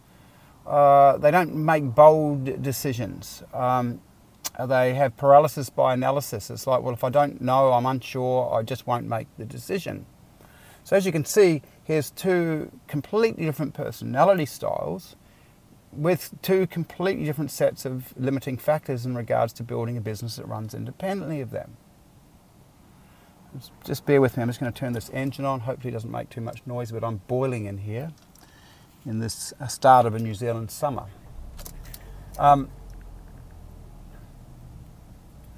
Uh, 0.67 1.17
they 1.19 1.31
don't 1.31 1.55
make 1.55 1.95
bold 1.95 2.63
decisions. 2.63 3.43
Um, 3.53 4.01
they 4.67 4.95
have 4.95 5.17
paralysis 5.17 5.71
by 5.71 5.95
analysis. 5.95 6.51
It's 6.51 6.67
like, 6.67 6.83
well, 6.83 6.95
if 6.95 7.05
I 7.05 7.11
don't 7.11 7.41
know, 7.41 7.73
I'm 7.73 7.87
unsure, 7.87 8.53
I 8.55 8.63
just 8.63 8.87
won't 8.87 9.07
make 9.07 9.27
the 9.39 9.45
decision. 9.45 10.07
So, 10.85 10.97
as 10.97 11.07
you 11.07 11.13
can 11.13 11.25
see, 11.25 11.63
here's 11.85 12.11
two 12.11 12.71
completely 12.89 13.45
different 13.45 13.75
personality 13.75 14.47
styles 14.47 15.17
with 15.93 16.35
two 16.43 16.67
completely 16.67 17.25
different 17.25 17.51
sets 17.51 17.85
of 17.85 18.15
limiting 18.17 18.57
factors 18.57 19.05
in 19.05 19.17
regards 19.17 19.53
to 19.55 19.63
building 19.63 19.97
a 19.97 20.01
business 20.01 20.37
that 20.37 20.47
runs 20.47 20.75
independently 20.75 21.41
of 21.41 21.51
them. 21.51 21.77
Just 23.85 24.07
bear 24.07 24.21
with 24.21 24.37
me, 24.37 24.43
I'm 24.43 24.49
just 24.49 24.61
going 24.61 24.73
to 24.73 24.79
turn 24.79 24.93
this 24.93 25.11
engine 25.11 25.45
on. 25.45 25.61
Hopefully, 25.61 25.91
it 25.91 25.95
doesn't 25.95 26.11
make 26.11 26.31
too 26.31 26.41
much 26.41 26.63
noise, 26.67 26.93
but 26.93 27.03
I'm 27.03 27.21
boiling 27.27 27.65
in 27.65 27.79
here 27.79 28.13
in 29.05 29.19
this 29.19 29.53
start 29.69 30.07
of 30.07 30.15
a 30.15 30.21
New 30.21 30.35
Zealand 30.35 30.71
summer. 30.71 31.07
Um, 32.39 32.71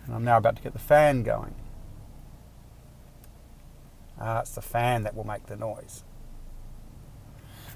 and 0.07 0.15
I'm 0.15 0.25
now 0.25 0.39
about 0.39 0.57
to 0.57 0.63
get 0.63 0.73
the 0.73 0.79
fan 0.79 1.23
going. 1.23 1.55
Ah, 4.19 4.41
it's 4.41 4.55
the 4.55 4.63
fan 4.63 5.03
that 5.03 5.15
will 5.15 5.27
make 5.27 5.47
the 5.47 5.57
noise. 5.57 6.05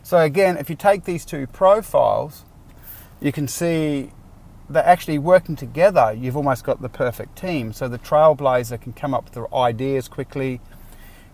So 0.03 0.19
again, 0.19 0.57
if 0.57 0.71
you 0.71 0.77
take 0.77 1.05
these 1.05 1.25
two 1.25 1.47
profiles, 1.47 2.45
you 3.21 3.33
can 3.33 3.49
see 3.49 4.11
they're 4.69 4.85
actually 4.85 5.19
working 5.19 5.57
together. 5.57 6.15
You've 6.17 6.37
almost 6.37 6.65
got 6.65 6.83
the 6.83 6.89
perfect 6.89 7.37
team. 7.37 7.73
So 7.73 7.89
the 7.89 7.99
trailblazer 7.99 8.81
can 8.81 8.93
come 8.93 9.15
up 9.15 9.35
with 9.35 9.53
ideas 9.53 10.09
quickly. 10.09 10.61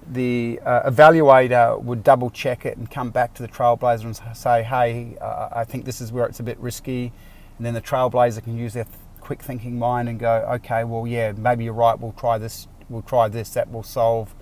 The 0.06 0.60
uh, 0.64 0.90
evaluator 0.90 1.80
would 1.82 2.02
double 2.02 2.30
check 2.30 2.66
it 2.66 2.76
and 2.76 2.90
come 2.90 3.10
back 3.10 3.34
to 3.34 3.42
the 3.42 3.48
trailblazer 3.48 4.04
and 4.04 4.36
say, 4.36 4.62
hey, 4.62 5.16
uh, 5.20 5.48
I 5.52 5.64
think 5.64 5.84
this 5.84 6.00
is 6.00 6.12
where 6.12 6.26
it's 6.26 6.40
a 6.40 6.42
bit 6.42 6.58
risky. 6.58 7.12
And 7.56 7.64
then 7.64 7.74
the 7.74 7.80
trailblazer 7.80 8.42
can 8.42 8.58
use 8.58 8.74
their 8.74 8.86
quick 9.20 9.42
thinking 9.42 9.78
mind 9.78 10.08
and 10.08 10.18
go, 10.18 10.46
okay, 10.54 10.84
well, 10.84 11.06
yeah, 11.06 11.32
maybe 11.32 11.64
you're 11.64 11.72
right. 11.72 11.98
We'll 11.98 12.12
try 12.12 12.36
this. 12.38 12.66
We'll 12.88 13.02
try 13.02 13.28
this. 13.28 13.50
That 13.50 13.70
will 13.70 13.84
solve 13.84 14.34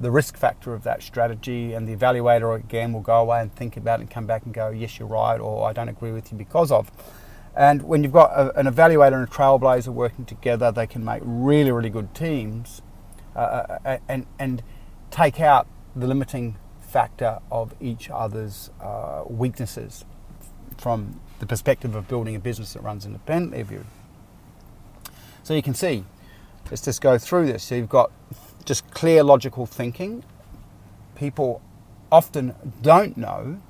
the 0.00 0.10
risk 0.10 0.36
factor 0.36 0.72
of 0.72 0.82
that 0.84 1.02
strategy. 1.02 1.74
And 1.74 1.86
the 1.86 1.94
evaluator 1.94 2.56
again 2.56 2.92
will 2.92 3.00
go 3.00 3.20
away 3.20 3.40
and 3.40 3.54
think 3.54 3.76
about 3.76 4.00
it 4.00 4.02
and 4.02 4.10
come 4.10 4.26
back 4.26 4.44
and 4.44 4.54
go, 4.54 4.70
yes, 4.70 4.98
you're 4.98 5.08
right, 5.08 5.38
or 5.38 5.68
I 5.68 5.72
don't 5.72 5.88
agree 5.88 6.12
with 6.12 6.32
you 6.32 6.38
because 6.38 6.72
of. 6.72 6.90
And 7.54 7.82
when 7.82 8.02
you've 8.02 8.12
got 8.12 8.30
a, 8.30 8.58
an 8.58 8.66
evaluator 8.66 9.14
and 9.14 9.28
a 9.28 9.30
trailblazer 9.30 9.88
working 9.88 10.24
together, 10.24 10.72
they 10.72 10.86
can 10.86 11.04
make 11.04 11.22
really, 11.24 11.70
really 11.72 11.90
good 11.90 12.14
teams 12.14 12.82
uh, 13.36 13.38
uh, 13.38 13.78
uh 13.84 13.98
and, 14.08 14.26
and 14.38 14.62
take 15.10 15.40
out 15.40 15.68
the 15.94 16.06
limiting 16.06 16.56
factor 16.80 17.38
of 17.50 17.74
each 17.80 18.10
other's 18.10 18.70
uh, 18.80 19.22
weaknesses 19.26 20.04
from 20.76 21.20
the 21.38 21.46
perspective 21.46 21.94
of 21.94 22.08
building 22.08 22.34
a 22.34 22.40
business 22.40 22.72
that 22.72 22.82
runs 22.82 23.04
independently 23.04 23.60
of 23.60 23.70
you. 23.70 23.84
So 25.42 25.54
you 25.54 25.62
can 25.62 25.74
see, 25.74 26.04
let's 26.70 26.82
just 26.82 27.00
go 27.00 27.18
through 27.18 27.46
this. 27.46 27.64
So 27.64 27.74
you've 27.74 27.88
got 27.88 28.10
just 28.64 28.90
clear 28.90 29.22
logical 29.22 29.66
thinking. 29.66 30.24
People 31.14 31.62
often 32.10 32.54
don't 32.82 33.16
know 33.16 33.60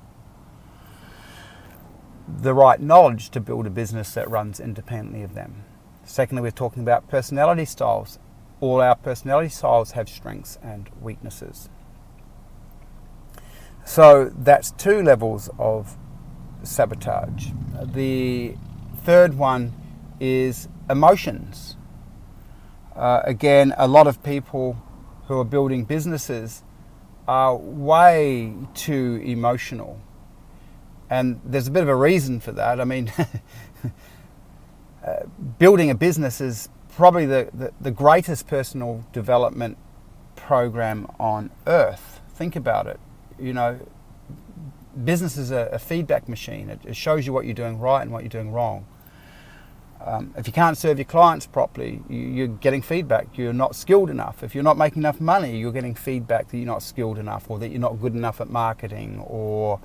the 2.27 2.53
right 2.53 2.79
knowledge 2.79 3.29
to 3.31 3.39
build 3.39 3.67
a 3.67 3.69
business 3.69 4.13
that 4.13 4.29
runs 4.29 4.59
independently 4.59 5.23
of 5.23 5.33
them. 5.33 5.63
Secondly, 6.03 6.41
we're 6.41 6.51
talking 6.51 6.81
about 6.81 7.07
personality 7.07 7.65
styles. 7.65 8.19
All 8.59 8.81
our 8.81 8.95
personality 8.95 9.49
styles 9.49 9.91
have 9.91 10.07
strengths 10.07 10.57
and 10.61 10.89
weaknesses. 11.01 11.69
So 13.85 14.31
that's 14.35 14.71
two 14.71 15.01
levels 15.01 15.49
of 15.57 15.97
sabotage. 16.63 17.49
The 17.81 18.55
third 19.03 19.33
one 19.37 19.73
is 20.19 20.67
emotions. 20.89 21.75
Uh, 22.95 23.21
again, 23.23 23.73
a 23.77 23.87
lot 23.87 24.07
of 24.07 24.21
people 24.23 24.77
who 25.27 25.39
are 25.39 25.45
building 25.45 25.85
businesses 25.85 26.63
are 27.27 27.55
way 27.55 28.53
too 28.73 29.21
emotional. 29.23 29.99
And 31.09 31.39
there's 31.45 31.67
a 31.67 31.71
bit 31.71 31.83
of 31.83 31.89
a 31.89 31.95
reason 31.95 32.39
for 32.39 32.51
that. 32.53 32.81
I 32.81 32.83
mean, 32.83 33.11
uh, 35.05 35.23
building 35.59 35.89
a 35.89 35.95
business 35.95 36.41
is 36.41 36.69
probably 36.95 37.25
the, 37.25 37.49
the, 37.53 37.73
the, 37.79 37.91
greatest 37.91 38.47
personal 38.47 39.05
development 39.13 39.77
program 40.35 41.07
on 41.19 41.51
earth. 41.67 42.19
Think 42.33 42.55
about 42.55 42.87
it. 42.87 42.99
You 43.39 43.53
know, 43.53 43.79
business 45.03 45.37
is 45.37 45.51
a, 45.51 45.69
a 45.71 45.79
feedback 45.79 46.27
machine, 46.27 46.69
it, 46.69 46.79
it 46.85 46.95
shows 46.95 47.25
you 47.25 47.33
what 47.33 47.45
you're 47.45 47.53
doing 47.53 47.79
right 47.79 48.01
and 48.01 48.11
what 48.11 48.23
you're 48.23 48.29
doing 48.29 48.51
wrong. 48.51 48.85
Um, 50.03 50.33
if 50.35 50.47
you 50.47 50.53
can't 50.53 50.77
serve 50.77 50.97
your 50.97 51.05
clients 51.05 51.45
properly, 51.45 52.01
you, 52.09 52.45
are 52.45 52.47
getting 52.47 52.81
feedback. 52.81 53.37
You're 53.37 53.53
not 53.53 53.75
skilled 53.75 54.09
enough. 54.09 54.43
If 54.43 54.55
you're 54.55 54.63
not 54.63 54.77
making 54.77 55.03
enough 55.03 55.21
money, 55.21 55.57
you're 55.57 55.71
getting 55.71 55.93
feedback 55.93 56.49
that 56.49 56.57
you're 56.57 56.65
not 56.65 56.81
skilled 56.81 57.17
enough 57.17 57.49
or 57.49 57.59
that 57.59 57.69
you're 57.69 57.79
not 57.79 58.01
good 58.01 58.13
enough 58.15 58.41
at 58.41 58.49
marketing 58.49 59.23
or 59.27 59.79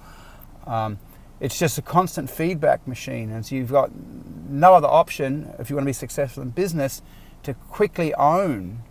um, 0.66 0.98
it's 1.38 1.58
just 1.58 1.76
a 1.76 1.82
constant 1.82 2.30
feedback 2.30 2.86
machine. 2.88 3.30
And 3.30 3.44
so 3.44 3.54
you've 3.54 3.70
got 3.70 3.90
no 3.94 4.74
other 4.74 4.88
option 4.88 5.54
if 5.58 5.68
you 5.68 5.76
want 5.76 5.84
to 5.84 5.88
be 5.88 5.92
successful 5.92 6.42
in 6.42 6.50
business 6.50 7.02
to 7.42 7.54
quickly 7.54 8.14
own 8.14 8.82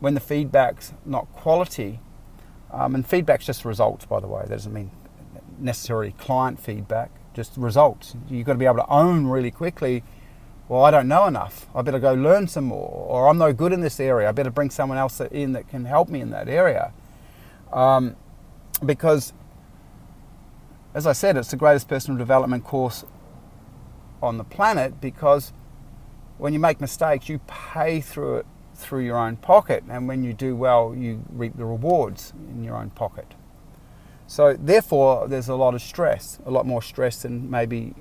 when 0.00 0.14
the 0.14 0.20
feedback's 0.20 0.92
not 1.04 1.30
quality, 1.32 2.00
um, 2.70 2.94
and 2.94 3.06
feedback's 3.06 3.46
just 3.46 3.64
results, 3.64 4.04
by 4.04 4.20
the 4.20 4.26
way. 4.26 4.42
That 4.42 4.50
doesn't 4.50 4.72
mean 4.72 4.90
necessarily 5.58 6.12
client 6.12 6.58
feedback, 6.58 7.10
just 7.34 7.56
results. 7.56 8.16
You've 8.28 8.46
got 8.46 8.54
to 8.54 8.58
be 8.58 8.64
able 8.64 8.76
to 8.76 8.88
own 8.88 9.26
really 9.26 9.50
quickly. 9.50 10.02
Well, 10.68 10.84
I 10.84 10.90
don't 10.90 11.08
know 11.08 11.26
enough. 11.26 11.66
I 11.74 11.82
better 11.82 11.98
go 11.98 12.14
learn 12.14 12.48
some 12.48 12.64
more. 12.64 13.06
Or 13.08 13.28
I'm 13.28 13.38
no 13.38 13.52
good 13.52 13.72
in 13.72 13.80
this 13.80 14.00
area. 14.00 14.28
I 14.28 14.32
better 14.32 14.50
bring 14.50 14.70
someone 14.70 14.96
else 14.96 15.20
in 15.20 15.52
that 15.52 15.68
can 15.68 15.84
help 15.84 16.08
me 16.08 16.20
in 16.20 16.30
that 16.30 16.48
area. 16.48 16.92
Um, 17.72 18.16
because, 18.84 19.32
as 20.94 21.06
I 21.06 21.12
said, 21.12 21.36
it's 21.36 21.50
the 21.50 21.56
greatest 21.56 21.88
personal 21.88 22.18
development 22.18 22.64
course 22.64 23.04
on 24.22 24.38
the 24.38 24.44
planet 24.44 25.00
because 25.00 25.52
when 26.38 26.52
you 26.52 26.58
make 26.58 26.80
mistakes, 26.80 27.28
you 27.28 27.40
pay 27.46 28.00
through 28.00 28.38
it 28.38 28.46
through 28.74 29.04
your 29.04 29.16
own 29.16 29.36
pocket, 29.36 29.84
and 29.88 30.08
when 30.08 30.24
you 30.24 30.32
do 30.32 30.56
well, 30.56 30.94
you 30.96 31.22
reap 31.30 31.56
the 31.56 31.64
rewards 31.64 32.32
in 32.50 32.64
your 32.64 32.76
own 32.76 32.90
pocket. 32.90 33.34
So, 34.26 34.54
therefore, 34.54 35.28
there's 35.28 35.48
a 35.48 35.54
lot 35.54 35.74
of 35.74 35.82
stress, 35.82 36.40
a 36.44 36.50
lot 36.50 36.66
more 36.66 36.82
stress 36.82 37.22
than 37.22 37.48
maybe 37.48 37.94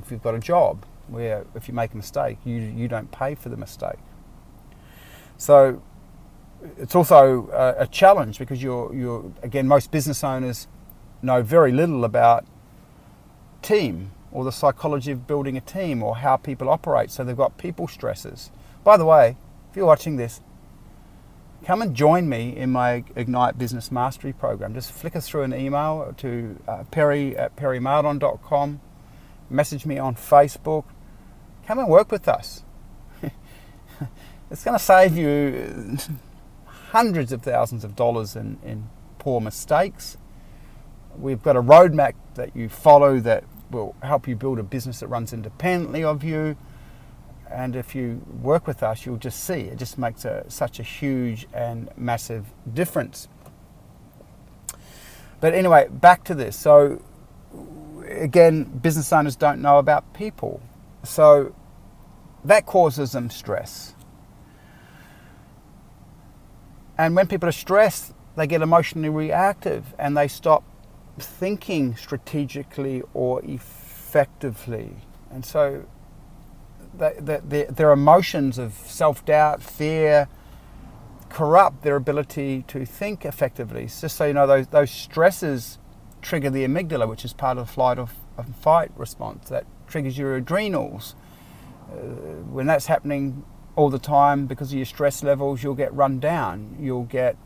if 0.00 0.10
you've 0.10 0.22
got 0.22 0.34
a 0.34 0.38
job, 0.38 0.86
where 1.08 1.44
if 1.54 1.68
you 1.68 1.74
make 1.74 1.94
a 1.94 1.96
mistake, 1.96 2.38
you, 2.44 2.56
you 2.56 2.88
don't 2.88 3.10
pay 3.10 3.34
for 3.34 3.48
the 3.48 3.56
mistake. 3.56 3.98
So, 5.36 5.82
it's 6.76 6.94
also 6.94 7.48
a, 7.52 7.82
a 7.82 7.86
challenge 7.86 8.38
because 8.38 8.62
you're, 8.62 8.92
you're, 8.94 9.32
again, 9.42 9.68
most 9.68 9.90
business 9.90 10.24
owners 10.24 10.66
know 11.22 11.42
very 11.42 11.72
little 11.72 12.04
about 12.04 12.44
team 13.62 14.12
or 14.30 14.44
the 14.44 14.52
psychology 14.52 15.10
of 15.10 15.26
building 15.26 15.56
a 15.56 15.60
team 15.60 16.02
or 16.02 16.16
how 16.16 16.36
people 16.36 16.68
operate. 16.68 17.10
So 17.10 17.24
they've 17.24 17.36
got 17.36 17.58
people 17.58 17.88
stresses. 17.88 18.50
By 18.84 18.96
the 18.96 19.04
way, 19.04 19.36
if 19.70 19.76
you're 19.76 19.86
watching 19.86 20.16
this, 20.16 20.40
come 21.64 21.82
and 21.82 21.94
join 21.94 22.28
me 22.28 22.56
in 22.56 22.70
my 22.70 23.04
Ignite 23.16 23.58
Business 23.58 23.90
Mastery 23.90 24.32
program. 24.32 24.74
Just 24.74 24.92
flicker 24.92 25.20
through 25.20 25.42
an 25.42 25.54
email 25.54 26.14
to 26.18 26.56
uh, 26.68 26.84
perry 26.90 27.36
at 27.36 27.56
perrymardon.com, 27.56 28.80
message 29.50 29.86
me 29.86 29.98
on 29.98 30.14
Facebook. 30.14 30.84
Come 31.68 31.80
and 31.80 31.88
work 31.88 32.10
with 32.10 32.26
us. 32.28 32.64
it's 34.50 34.64
going 34.64 34.78
to 34.78 34.82
save 34.82 35.14
you 35.14 35.98
hundreds 36.64 37.30
of 37.30 37.42
thousands 37.42 37.84
of 37.84 37.94
dollars 37.94 38.34
in, 38.36 38.56
in 38.64 38.88
poor 39.18 39.38
mistakes. 39.38 40.16
We've 41.18 41.42
got 41.42 41.56
a 41.56 41.62
roadmap 41.62 42.14
that 42.36 42.56
you 42.56 42.70
follow 42.70 43.20
that 43.20 43.44
will 43.70 43.94
help 44.02 44.26
you 44.26 44.34
build 44.34 44.58
a 44.58 44.62
business 44.62 45.00
that 45.00 45.08
runs 45.08 45.34
independently 45.34 46.02
of 46.02 46.24
you. 46.24 46.56
And 47.50 47.76
if 47.76 47.94
you 47.94 48.22
work 48.40 48.66
with 48.66 48.82
us, 48.82 49.04
you'll 49.04 49.18
just 49.18 49.44
see 49.44 49.60
it 49.60 49.76
just 49.76 49.98
makes 49.98 50.24
a, 50.24 50.46
such 50.48 50.80
a 50.80 50.82
huge 50.82 51.46
and 51.52 51.90
massive 51.98 52.46
difference. 52.72 53.28
But 55.42 55.52
anyway, 55.52 55.88
back 55.90 56.24
to 56.24 56.34
this. 56.34 56.56
So, 56.56 57.02
again, 58.06 58.64
business 58.64 59.12
owners 59.12 59.36
don't 59.36 59.60
know 59.60 59.76
about 59.76 60.14
people. 60.14 60.62
So, 61.04 61.54
that 62.44 62.66
causes 62.66 63.12
them 63.12 63.30
stress. 63.30 63.94
And 66.96 67.14
when 67.14 67.26
people 67.26 67.48
are 67.48 67.52
stressed, 67.52 68.12
they 68.36 68.46
get 68.46 68.62
emotionally 68.62 69.08
reactive 69.08 69.94
and 69.98 70.16
they 70.16 70.28
stop 70.28 70.64
thinking 71.18 71.96
strategically 71.96 73.02
or 73.14 73.42
effectively. 73.44 74.96
And 75.30 75.44
so 75.44 75.86
the, 76.94 77.42
the, 77.46 77.66
their 77.70 77.92
emotions 77.92 78.58
of 78.58 78.74
self 78.74 79.24
doubt, 79.24 79.62
fear, 79.62 80.28
corrupt 81.28 81.82
their 81.82 81.96
ability 81.96 82.64
to 82.68 82.84
think 82.84 83.24
effectively. 83.24 83.86
Just 83.86 84.16
so 84.16 84.26
you 84.26 84.32
know, 84.32 84.46
those, 84.46 84.68
those 84.68 84.90
stresses 84.90 85.78
trigger 86.22 86.50
the 86.50 86.64
amygdala, 86.64 87.08
which 87.08 87.24
is 87.24 87.32
part 87.32 87.58
of 87.58 87.66
the 87.66 87.72
flight 87.72 87.98
or 87.98 88.08
fight 88.60 88.90
response. 88.96 89.48
That 89.48 89.66
triggers 89.86 90.18
your 90.18 90.36
adrenals. 90.36 91.14
Uh, 91.90 91.94
when 92.50 92.66
that's 92.66 92.86
happening 92.86 93.44
all 93.76 93.90
the 93.90 93.98
time 93.98 94.46
because 94.46 94.72
of 94.72 94.76
your 94.76 94.86
stress 94.86 95.22
levels, 95.22 95.62
you'll 95.62 95.74
get 95.74 95.94
run 95.94 96.18
down. 96.18 96.76
You'll 96.80 97.04
get 97.04 97.36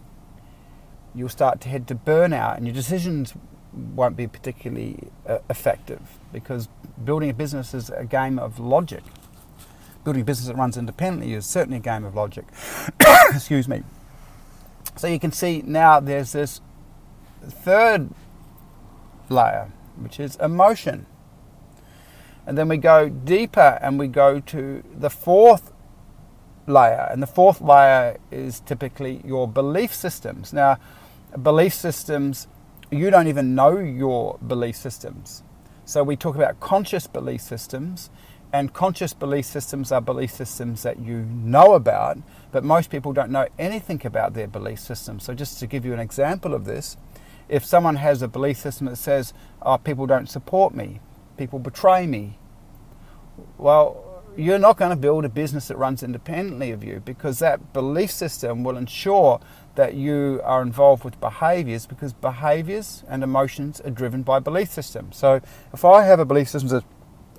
you'll 1.14 1.28
start 1.28 1.60
to 1.60 1.68
head 1.68 1.86
to 1.88 1.94
burnout, 1.94 2.56
and 2.56 2.66
your 2.66 2.74
decisions 2.74 3.34
won't 3.72 4.16
be 4.16 4.26
particularly 4.26 5.08
uh, 5.26 5.38
effective 5.48 6.00
because 6.32 6.68
building 7.04 7.30
a 7.30 7.34
business 7.34 7.74
is 7.74 7.90
a 7.90 8.04
game 8.04 8.38
of 8.38 8.58
logic. 8.58 9.02
Building 10.04 10.22
a 10.22 10.24
business 10.24 10.48
that 10.48 10.56
runs 10.56 10.76
independently 10.76 11.32
is 11.32 11.46
certainly 11.46 11.78
a 11.78 11.80
game 11.80 12.04
of 12.04 12.14
logic. 12.14 12.44
Excuse 13.30 13.68
me. 13.68 13.82
So 14.96 15.06
you 15.06 15.18
can 15.18 15.32
see 15.32 15.62
now 15.64 16.00
there's 16.00 16.32
this 16.32 16.60
third 17.42 18.10
layer, 19.28 19.70
which 19.96 20.18
is 20.18 20.36
emotion. 20.36 21.06
And 22.46 22.58
then 22.58 22.68
we 22.68 22.76
go 22.76 23.08
deeper 23.08 23.78
and 23.80 23.98
we 23.98 24.08
go 24.08 24.40
to 24.40 24.82
the 24.94 25.10
fourth 25.10 25.72
layer. 26.66 27.08
And 27.10 27.22
the 27.22 27.26
fourth 27.26 27.60
layer 27.60 28.18
is 28.30 28.60
typically 28.60 29.20
your 29.24 29.46
belief 29.46 29.94
systems. 29.94 30.52
Now, 30.52 30.78
belief 31.42 31.72
systems 31.72 32.48
you 32.92 33.10
don't 33.10 33.26
even 33.26 33.54
know 33.54 33.78
your 33.78 34.38
belief 34.46 34.76
systems. 34.76 35.42
So 35.86 36.04
we 36.04 36.14
talk 36.14 36.36
about 36.36 36.60
conscious 36.60 37.06
belief 37.06 37.40
systems, 37.40 38.10
and 38.52 38.74
conscious 38.74 39.14
belief 39.14 39.46
systems 39.46 39.90
are 39.90 40.00
belief 40.02 40.30
systems 40.30 40.82
that 40.82 41.00
you 41.00 41.24
know 41.24 41.72
about, 41.72 42.18
but 42.52 42.62
most 42.64 42.90
people 42.90 43.14
don't 43.14 43.30
know 43.30 43.46
anything 43.58 44.04
about 44.04 44.34
their 44.34 44.46
belief 44.46 44.78
system. 44.78 45.20
So 45.20 45.32
just 45.32 45.58
to 45.60 45.66
give 45.66 45.86
you 45.86 45.94
an 45.94 46.00
example 46.00 46.52
of 46.52 46.66
this, 46.66 46.98
if 47.48 47.64
someone 47.64 47.96
has 47.96 48.20
a 48.20 48.28
belief 48.28 48.58
system 48.58 48.86
that 48.86 48.96
says, 48.96 49.32
oh, 49.62 49.78
people 49.78 50.06
don't 50.06 50.28
support 50.28 50.74
me, 50.74 51.00
people 51.36 51.58
betray 51.58 52.06
me, 52.06 52.38
well, 53.58 54.22
you're 54.36 54.58
not 54.58 54.76
going 54.76 54.90
to 54.90 54.96
build 54.96 55.24
a 55.24 55.28
business 55.28 55.68
that 55.68 55.76
runs 55.76 56.02
independently 56.02 56.70
of 56.70 56.82
you 56.82 57.02
because 57.04 57.38
that 57.40 57.72
belief 57.72 58.10
system 58.10 58.64
will 58.64 58.76
ensure 58.76 59.40
that 59.74 59.94
you 59.94 60.40
are 60.44 60.62
involved 60.62 61.04
with 61.04 61.20
behaviors 61.20 61.86
because 61.86 62.12
behaviors 62.12 63.04
and 63.08 63.22
emotions 63.22 63.80
are 63.82 63.90
driven 63.90 64.22
by 64.22 64.38
belief 64.38 64.70
systems. 64.70 65.16
So 65.16 65.40
if 65.72 65.84
I 65.84 66.04
have 66.04 66.18
a 66.18 66.24
belief 66.24 66.48
system 66.48 66.70
that 66.70 66.84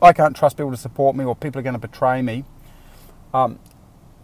I 0.01 0.13
can't 0.13 0.35
trust 0.35 0.57
people 0.57 0.71
to 0.71 0.77
support 0.77 1.15
me 1.15 1.25
or 1.25 1.35
people 1.35 1.59
are 1.59 1.63
going 1.63 1.73
to 1.73 1.79
betray 1.79 2.21
me, 2.21 2.43
um, 3.33 3.59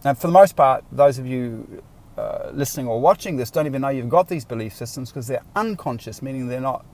and 0.04 0.16
for 0.16 0.28
the 0.28 0.32
most 0.32 0.56
part, 0.56 0.84
those 0.92 1.18
of 1.18 1.26
you 1.26 1.82
uh, 2.16 2.50
listening 2.52 2.86
or 2.86 3.00
watching 3.00 3.36
this 3.36 3.50
don't 3.50 3.66
even 3.66 3.82
know 3.82 3.88
you've 3.88 4.08
got 4.08 4.28
these 4.28 4.44
belief 4.44 4.74
systems 4.74 5.10
because 5.10 5.26
they're 5.26 5.44
unconscious, 5.56 6.22
meaning 6.22 6.46
they're 6.46 6.60
not 6.60 6.84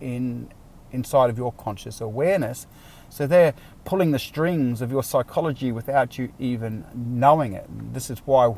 in 0.00 0.48
inside 0.94 1.28
of 1.30 1.36
your 1.36 1.52
conscious 1.52 2.00
awareness. 2.00 2.66
So 3.10 3.26
they're 3.26 3.54
pulling 3.84 4.12
the 4.12 4.18
strings 4.18 4.80
of 4.80 4.90
your 4.90 5.02
psychology 5.02 5.70
without 5.70 6.18
you 6.18 6.32
even 6.38 6.84
knowing 6.94 7.52
it. 7.52 7.68
And 7.68 7.94
this 7.94 8.10
is 8.10 8.20
why 8.20 8.54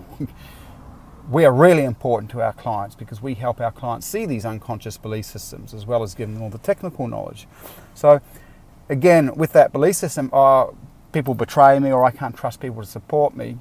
we 1.31 1.45
are 1.45 1.53
really 1.53 1.85
important 1.85 2.31
to 2.31 2.41
our 2.41 2.53
clients 2.53 2.95
because 2.95 3.21
we 3.21 3.35
help 3.35 3.61
our 3.61 3.73
clients 3.73 4.07
see 4.07 4.27
these 4.27 4.47
unconscious 4.47 4.97
belief 4.97 5.25
systems 5.25 5.75
as 5.75 5.85
well 5.85 6.03
as 6.03 6.15
giving 6.15 6.35
them 6.35 6.43
all 6.43 6.51
the 6.51 6.59
technical 6.59 7.09
knowledge. 7.09 7.47
So, 7.95 8.21
again, 8.89 9.35
with 9.35 9.53
that 9.53 9.73
belief 9.73 9.97
system, 9.97 10.31
oh, 10.33 10.77
people 11.13 11.35
betray 11.35 11.79
me 11.79 11.91
or 11.93 12.05
I 12.05 12.11
can't 12.11 12.37
trust 12.37 12.61
people 12.61 12.83
to 12.83 12.89
support 12.89 13.37
me, 13.37 13.59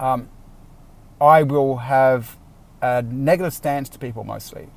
um, 0.00 0.28
I 1.20 1.42
will 1.42 1.76
have 1.76 2.36
a 2.82 3.02
negative 3.02 3.52
stance 3.52 3.88
to 3.90 3.98
people 3.98 4.24
mostly. 4.24 4.68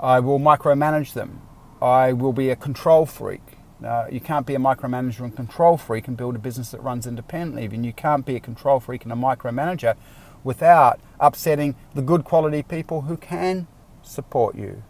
I 0.00 0.20
will 0.20 0.40
micromanage 0.40 1.12
them. 1.12 1.42
I 1.80 2.12
will 2.12 2.32
be 2.32 2.50
a 2.50 2.56
control 2.56 3.06
freak. 3.06 3.40
Uh, 3.84 4.06
you 4.10 4.20
can't 4.20 4.46
be 4.46 4.54
a 4.54 4.58
micromanager 4.58 5.20
and 5.20 5.34
control 5.34 5.76
freak 5.78 6.06
and 6.06 6.16
build 6.16 6.36
a 6.36 6.38
business 6.38 6.70
that 6.70 6.82
runs 6.82 7.06
independently. 7.06 7.64
And 7.64 7.84
you 7.86 7.92
can't 7.92 8.26
be 8.26 8.36
a 8.36 8.40
control 8.40 8.80
freak 8.80 9.04
and 9.04 9.12
a 9.12 9.16
micromanager 9.16 9.96
without 10.44 11.00
upsetting 11.18 11.74
the 11.94 12.02
good 12.02 12.24
quality 12.24 12.62
people 12.62 13.02
who 13.02 13.16
can 13.16 13.66
support 14.02 14.56
you. 14.56 14.82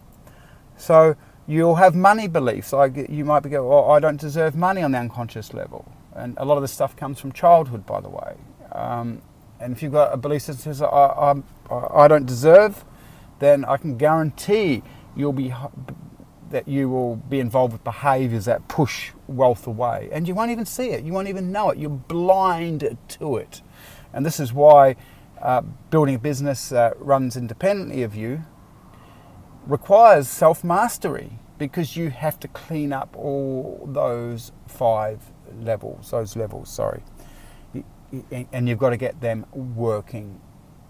So 0.76 1.14
you'll 1.46 1.76
have 1.76 1.94
money 1.94 2.26
beliefs. 2.26 2.72
Like 2.72 3.08
you 3.08 3.24
might 3.24 3.40
be 3.40 3.50
going, 3.50 3.70
oh, 3.70 3.90
I 3.90 4.00
don't 4.00 4.20
deserve 4.20 4.56
money 4.56 4.82
on 4.82 4.92
the 4.92 4.98
unconscious 4.98 5.54
level. 5.54 5.92
And 6.14 6.36
a 6.38 6.44
lot 6.44 6.56
of 6.56 6.62
this 6.62 6.72
stuff 6.72 6.96
comes 6.96 7.20
from 7.20 7.32
childhood, 7.32 7.86
by 7.86 8.00
the 8.00 8.08
way. 8.08 8.36
Um, 8.72 9.22
and 9.60 9.72
if 9.72 9.82
you've 9.82 9.92
got 9.92 10.12
a 10.12 10.16
belief 10.16 10.46
that 10.46 10.56
says, 10.56 10.82
I, 10.82 10.86
I, 10.86 11.34
I 11.70 12.08
don't 12.08 12.26
deserve, 12.26 12.84
then 13.38 13.64
I 13.64 13.76
can 13.76 13.96
guarantee 13.96 14.82
you'll 15.16 15.32
be 15.32 15.52
that 16.50 16.66
you 16.68 16.88
will 16.88 17.16
be 17.16 17.40
involved 17.40 17.72
with 17.72 17.84
behaviors 17.84 18.44
that 18.44 18.68
push 18.68 19.12
wealth 19.26 19.66
away. 19.66 20.08
And 20.12 20.26
you 20.26 20.34
won't 20.34 20.50
even 20.50 20.66
see 20.66 20.90
it, 20.90 21.04
you 21.04 21.12
won't 21.12 21.28
even 21.28 21.52
know 21.52 21.70
it. 21.70 21.78
You're 21.78 21.90
blind 21.90 22.96
to 23.08 23.36
it. 23.36 23.62
And 24.12 24.26
this 24.26 24.40
is 24.40 24.52
why 24.52 24.96
uh, 25.40 25.62
building 25.90 26.16
a 26.16 26.18
business 26.18 26.68
that 26.68 27.00
runs 27.00 27.36
independently 27.36 28.02
of 28.02 28.14
you 28.14 28.44
requires 29.66 30.28
self 30.28 30.64
mastery 30.64 31.38
because 31.58 31.96
you 31.96 32.10
have 32.10 32.40
to 32.40 32.48
clean 32.48 32.92
up 32.92 33.14
all 33.16 33.86
those 33.92 34.50
five 34.66 35.20
levels, 35.60 36.10
those 36.10 36.34
levels, 36.34 36.70
sorry. 36.70 37.02
and 38.30 38.68
you've 38.68 38.78
got 38.78 38.90
to 38.90 38.96
get 38.96 39.20
them 39.20 39.46
working 39.52 40.40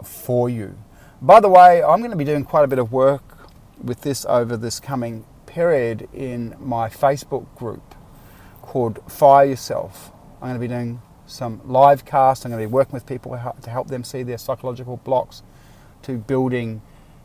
for 0.03 0.49
you. 0.49 0.79
By 1.21 1.41
the 1.41 1.49
way, 1.49 1.83
I'm 1.83 1.99
going 1.99 2.13
to 2.13 2.17
be 2.17 2.25
doing 2.25 2.45
quite 2.45 2.65
a 2.65 2.69
bit 2.69 2.79
of 2.79 2.93
work 2.93 3.49
with 3.83 4.03
this 4.03 4.25
over 4.27 4.57
this 4.57 4.81
coming 4.81 5.25
period 5.51 6.09
in 6.15 6.55
my 6.61 6.89
Facebook 6.89 7.45
group 7.57 7.97
called 8.63 9.01
Fire 9.11 9.47
Yourself. 9.47 10.13
I'm 10.41 10.51
going 10.51 10.55
to 10.55 10.61
be 10.61 10.69
doing 10.69 11.03
some 11.27 11.61
live 11.65 12.05
casts. 12.05 12.45
I'm 12.45 12.53
going 12.53 12.63
to 12.63 12.69
be 12.69 12.73
working 12.73 12.93
with 12.93 13.05
people 13.05 13.33
to 13.33 13.71
help 13.71 13.89
them 13.89 14.05
see 14.05 14.23
their 14.23 14.39
psychological 14.39 14.99
blocks 14.99 15.43
to 16.03 16.19
building 16.19 16.83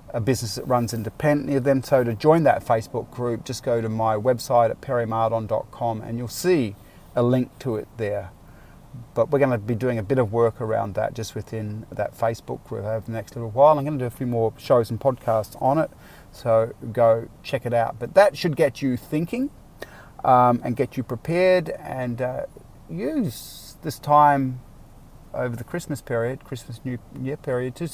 a 0.10 0.20
business 0.20 0.56
that 0.56 0.66
runs 0.66 0.92
independently 0.92 1.56
of 1.56 1.66
them. 1.66 1.84
So 1.84 2.04
to 2.04 2.16
join 2.16 2.44
that 2.44 2.66
Facebook 2.66 3.12
group, 3.12 3.46
just 3.46 3.64
go 3.64 3.80
to 3.80 3.90
my 3.90 4.16
website 4.16 4.72
at 4.72 4.82
perrymardon.com 4.82 6.02
and 6.02 6.18
you'll 6.18 6.28
see 6.28 6.76
a 7.16 7.22
link 7.22 7.58
to 7.60 7.76
it 7.76 7.88
there. 7.98 8.32
But 9.14 9.30
we're 9.30 9.40
going 9.40 9.52
to 9.52 9.60
be 9.60 9.76
doing 9.76 10.00
a 10.00 10.04
bit 10.04 10.18
of 10.18 10.34
work 10.34 10.60
around 10.60 10.96
that 10.96 11.14
just 11.14 11.36
within 11.36 11.86
that 11.92 12.18
Facebook 12.18 12.64
group 12.64 12.86
over 12.86 13.06
the 13.06 13.12
next 13.12 13.36
little 13.36 13.52
while. 13.52 13.78
I'm 13.78 13.86
going 13.86 14.00
to 14.00 14.04
do 14.04 14.08
a 14.08 14.10
few 14.10 14.26
more 14.26 14.52
shows 14.58 14.90
and 14.90 15.00
podcasts 15.00 15.62
on 15.62 15.78
it. 15.78 15.92
So 16.36 16.74
go 16.92 17.30
check 17.44 17.66
it 17.66 17.74
out. 17.74 17.98
But 17.98 18.14
that 18.16 18.38
should 18.38 18.56
get 18.56 18.82
you 18.82 18.98
thinking 18.98 19.50
um, 20.24 20.62
and 20.64 20.76
get 20.76 20.98
you 20.98 21.04
prepared 21.04 21.70
and 21.70 22.22
uh, 22.22 22.46
use 22.90 23.78
this 23.84 24.00
time 24.00 24.60
over 25.34 25.56
the 25.56 25.64
Christmas 25.64 26.02
period, 26.02 26.44
Christmas 26.44 26.82
New 26.84 26.98
Year 27.22 27.38
period, 27.38 27.76
to 27.76 27.88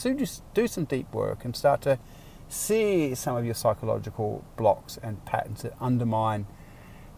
do 0.54 0.68
some 0.68 0.86
deep 0.86 1.14
work 1.14 1.46
and 1.46 1.56
start 1.56 1.82
to 1.82 2.00
see 2.48 3.16
some 3.16 3.36
of 3.36 3.46
your 3.46 3.54
psychological 3.54 4.44
blocks 4.58 4.98
and 5.02 5.24
patterns 5.26 5.62
that 5.62 5.74
undermine 5.80 6.46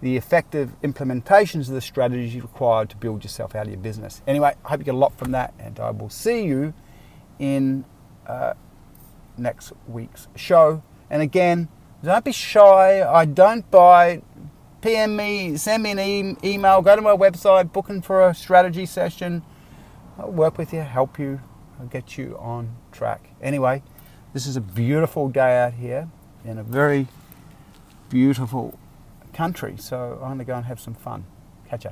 the 0.01 0.17
effective 0.17 0.75
implementations 0.83 1.69
of 1.69 1.75
the 1.75 1.81
strategies 1.81 2.41
required 2.41 2.89
to 2.89 2.97
build 2.97 3.23
yourself 3.23 3.55
out 3.55 3.65
of 3.65 3.71
your 3.71 3.81
business. 3.81 4.21
Anyway, 4.27 4.53
I 4.65 4.69
hope 4.69 4.79
you 4.81 4.85
get 4.85 4.93
a 4.93 4.97
lot 4.97 5.17
from 5.17 5.31
that, 5.31 5.53
and 5.57 5.79
I 5.79 5.91
will 5.91 6.09
see 6.09 6.43
you 6.43 6.73
in 7.39 7.85
uh, 8.27 8.53
next 9.37 9.71
week's 9.87 10.27
show. 10.35 10.83
And 11.13 11.21
again, 11.21 11.67
don't 12.03 12.25
be 12.25 12.31
shy. 12.31 13.07
I 13.07 13.25
don't 13.25 13.69
buy. 13.69 14.23
PM 14.81 15.15
me, 15.15 15.55
send 15.57 15.83
me 15.83 15.91
an 15.91 15.99
e- 15.99 16.35
email, 16.43 16.81
go 16.81 16.95
to 16.95 17.03
my 17.03 17.15
website, 17.15 17.71
booking 17.71 18.01
for 18.01 18.27
a 18.27 18.33
strategy 18.33 18.87
session. 18.87 19.43
I'll 20.17 20.31
work 20.31 20.57
with 20.57 20.73
you, 20.73 20.81
help 20.81 21.19
you, 21.19 21.39
I'll 21.79 21.85
get 21.85 22.17
you 22.17 22.35
on 22.39 22.75
track. 22.91 23.29
Anyway, 23.43 23.83
this 24.33 24.47
is 24.47 24.57
a 24.57 24.61
beautiful 24.61 25.29
day 25.29 25.59
out 25.59 25.75
here 25.75 26.09
in 26.43 26.57
a 26.57 26.63
very 26.63 27.07
beautiful 28.09 28.77
country. 29.33 29.75
So 29.77 30.19
I'm 30.19 30.29
going 30.29 30.39
to 30.39 30.45
go 30.45 30.55
and 30.55 30.65
have 30.65 30.79
some 30.79 30.95
fun. 30.95 31.25
Catch 31.69 31.85
ya. 31.85 31.91